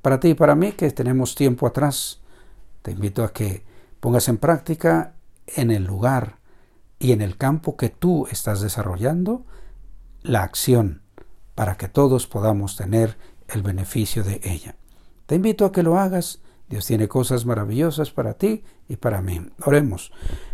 Para 0.02 0.20
ti 0.20 0.30
y 0.30 0.34
para 0.34 0.56
mí 0.56 0.72
que 0.74 0.90
tenemos 0.92 1.36
tiempo 1.36 1.68
atrás, 1.68 2.22
te 2.82 2.92
invito 2.92 3.24
a 3.24 3.34
que 3.34 3.64
pongas 4.00 4.28
en 4.30 4.38
práctica 4.38 5.14
en 5.48 5.72
el 5.72 5.84
lugar 5.84 6.38
y 7.00 7.12
en 7.12 7.22
el 7.22 7.38
campo 7.38 7.78
que 7.78 7.90
tú 7.90 8.28
estás 8.32 8.62
desarrollando 8.62 9.46
la 10.22 10.44
acción 10.44 11.02
para 11.56 11.78
que 11.78 11.88
todos 11.88 12.28
podamos 12.28 12.76
tener 12.76 13.18
el 13.48 13.62
beneficio 13.64 14.24
de 14.24 14.40
ella. 14.44 14.76
Te 15.26 15.36
invito 15.36 15.66
a 15.66 15.72
que 15.72 15.84
lo 15.84 16.00
hagas. 16.00 16.42
Dios 16.70 16.86
tiene 16.86 17.08
cosas 17.08 17.46
maravillosas 17.46 18.12
para 18.12 18.34
ti 18.34 18.64
y 18.88 18.96
para 18.96 19.22
mí. 19.22 19.42
Oremos. 19.66 20.12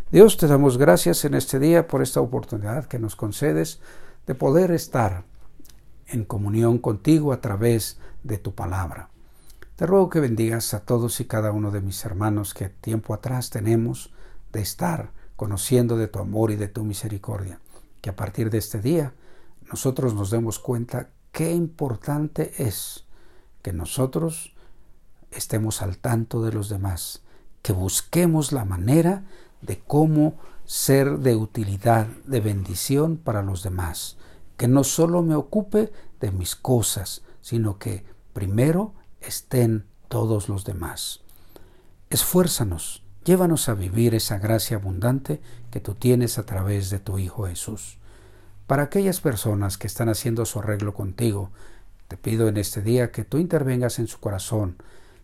Dios, 0.09 0.37
te 0.37 0.47
damos 0.47 0.77
gracias 0.77 1.25
en 1.25 1.33
este 1.33 1.59
día 1.59 1.85
por 1.85 2.01
esta 2.01 2.21
oportunidad 2.21 2.85
que 2.85 2.97
nos 2.97 3.17
concedes 3.17 3.81
de 4.25 4.35
poder 4.35 4.71
estar 4.71 5.25
en 6.07 6.23
comunión 6.23 6.77
contigo 6.77 7.33
a 7.33 7.41
través 7.41 7.99
de 8.23 8.37
tu 8.37 8.55
palabra. 8.55 9.09
Te 9.75 9.85
ruego 9.85 10.09
que 10.09 10.21
bendigas 10.21 10.73
a 10.73 10.79
todos 10.79 11.19
y 11.19 11.25
cada 11.25 11.51
uno 11.51 11.71
de 11.71 11.81
mis 11.81 12.05
hermanos 12.05 12.53
que 12.53 12.69
tiempo 12.69 13.13
atrás 13.13 13.49
tenemos 13.49 14.13
de 14.53 14.61
estar 14.61 15.11
conociendo 15.35 15.97
de 15.97 16.07
tu 16.07 16.19
amor 16.19 16.51
y 16.51 16.55
de 16.55 16.69
tu 16.69 16.85
misericordia. 16.85 17.59
que 17.99 18.11
a 18.11 18.15
partir 18.15 18.49
de 18.49 18.59
este 18.59 18.79
día 18.79 19.11
nosotros 19.69 20.13
nos 20.13 20.31
demos 20.31 20.57
cuenta 20.57 21.09
qué 21.33 21.51
importante 21.51 22.53
es 22.59 23.03
que 23.61 23.73
nosotros 23.73 24.55
estemos 25.31 25.81
al 25.81 25.97
tanto 25.97 26.41
de 26.43 26.53
los 26.53 26.69
demás, 26.69 27.23
que 27.61 27.73
busquemos 27.73 28.53
la 28.53 28.63
manera 28.63 29.25
de 29.61 29.79
cómo 29.79 30.35
ser 30.65 31.19
de 31.19 31.35
utilidad, 31.35 32.07
de 32.25 32.41
bendición 32.41 33.17
para 33.17 33.41
los 33.41 33.63
demás, 33.63 34.17
que 34.57 34.67
no 34.67 34.83
solo 34.83 35.23
me 35.23 35.35
ocupe 35.35 35.91
de 36.19 36.31
mis 36.31 36.55
cosas, 36.55 37.21
sino 37.41 37.77
que 37.77 38.03
primero 38.33 38.93
estén 39.21 39.85
todos 40.09 40.49
los 40.49 40.65
demás. 40.65 41.21
Esfuérzanos, 42.09 43.03
llévanos 43.23 43.69
a 43.69 43.73
vivir 43.73 44.15
esa 44.15 44.39
gracia 44.39 44.77
abundante 44.77 45.41
que 45.71 45.79
tú 45.79 45.95
tienes 45.95 46.37
a 46.37 46.45
través 46.45 46.89
de 46.89 46.99
tu 46.99 47.19
Hijo 47.19 47.47
Jesús. 47.47 47.97
Para 48.67 48.83
aquellas 48.83 49.21
personas 49.21 49.77
que 49.77 49.87
están 49.87 50.09
haciendo 50.09 50.45
su 50.45 50.59
arreglo 50.59 50.93
contigo, 50.93 51.51
te 52.07 52.17
pido 52.17 52.47
en 52.47 52.57
este 52.57 52.81
día 52.81 53.11
que 53.11 53.23
tú 53.23 53.37
intervengas 53.37 53.99
en 53.99 54.07
su 54.07 54.19
corazón, 54.19 54.77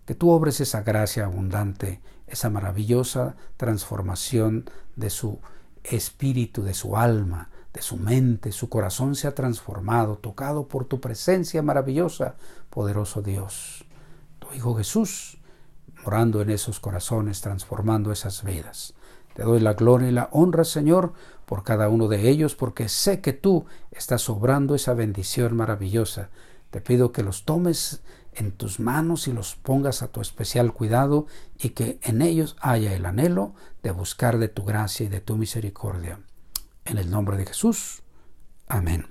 que 0.06 0.16
tú 0.16 0.30
obres 0.32 0.60
esa 0.60 0.82
gracia 0.82 1.26
abundante, 1.26 2.02
esa 2.28 2.50
maravillosa 2.50 3.36
transformación 3.58 4.70
de 4.96 5.10
su 5.10 5.40
espíritu, 5.84 6.64
de 6.64 6.74
su 6.74 6.96
alma, 6.96 7.50
de 7.74 7.82
su 7.82 7.98
mente, 7.98 8.52
su 8.52 8.70
corazón 8.70 9.16
se 9.16 9.28
ha 9.28 9.36
transformado, 9.36 10.18
tocado 10.18 10.68
por 10.68 10.86
tu 10.86 11.02
presencia 11.02 11.62
maravillosa, 11.62 12.36
poderoso 12.70 13.22
Dios. 13.22 13.86
Tu 14.40 14.54
Hijo 14.54 14.76
Jesús, 14.76 15.40
morando 16.04 16.42
en 16.42 16.52
esos 16.52 16.80
corazones, 16.80 17.42
transformando 17.42 18.12
esas 18.12 18.44
vidas. 18.44 18.94
Te 19.34 19.44
doy 19.44 19.60
la 19.60 19.74
gloria 19.74 20.10
y 20.10 20.12
la 20.12 20.30
honra, 20.32 20.64
Señor, 20.64 21.14
por 21.46 21.64
cada 21.64 21.90
uno 21.90 22.08
de 22.08 22.30
ellos, 22.30 22.56
porque 22.56 22.88
sé 22.88 23.20
que 23.22 23.34
tú 23.34 23.66
estás 23.92 24.30
obrando 24.30 24.76
esa 24.76 24.94
bendición 24.94 25.56
maravillosa. 25.56 26.30
Te 26.70 26.82
pido 26.82 27.12
que 27.12 27.24
los 27.24 27.44
tomes 27.44 28.02
en 28.36 28.52
tus 28.52 28.80
manos 28.80 29.28
y 29.28 29.34
los 29.34 29.56
pongas 29.56 30.02
a 30.02 30.08
tu 30.08 30.22
especial 30.22 30.74
cuidado 30.74 31.28
y 31.60 31.70
que 31.70 32.00
en 32.04 32.22
ellos 32.22 32.56
haya 32.60 32.94
el 32.94 33.06
anhelo 33.06 33.54
de 33.82 33.92
buscar 33.92 34.38
de 34.38 34.48
tu 34.48 34.64
gracia 34.64 35.06
y 35.06 35.10
de 35.10 35.22
tu 35.22 35.38
misericordia. 35.38 36.20
En 36.86 36.98
el 36.98 37.10
nombre 37.10 37.38
de 37.38 37.46
Jesús. 37.46 38.04
Amén. 38.68 39.08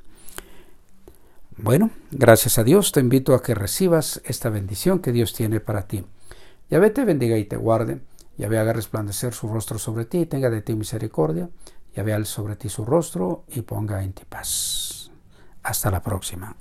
Bueno, 1.56 1.90
gracias 2.11 2.58
a 2.58 2.64
Dios 2.64 2.92
te 2.92 3.00
invito 3.00 3.35
a 3.35 3.42
que 3.42 3.54
recibas 3.54 4.22
esta 4.24 4.48
bendición 4.48 5.00
que 5.00 5.12
Dios 5.12 5.35
tiene 5.35 5.61
para 5.61 5.87
ti. 5.87 6.04
Yahvé 6.70 6.90
te 6.90 7.04
bendiga 7.04 7.37
y 7.37 7.44
te 7.44 7.56
guarde. 7.56 8.00
Yahvé 8.38 8.58
haga 8.58 8.72
resplandecer 8.72 9.35
su 9.35 9.48
rostro 9.48 9.78
sobre 9.78 10.06
ti 10.06 10.20
y 10.20 10.26
tenga 10.26 10.48
de 10.48 10.62
ti 10.62 10.74
misericordia. 10.74 11.50
Yahvé 11.94 12.14
al 12.14 12.26
sobre 12.26 12.56
ti 12.56 12.68
su 12.68 12.85
rostro 12.85 13.44
y 13.48 13.61
ponga 13.61 14.02
en 14.02 14.14
ti 14.14 14.24
paz. 14.28 15.11
Hasta 15.62 15.90
la 15.90 16.02
próxima. 16.02 16.56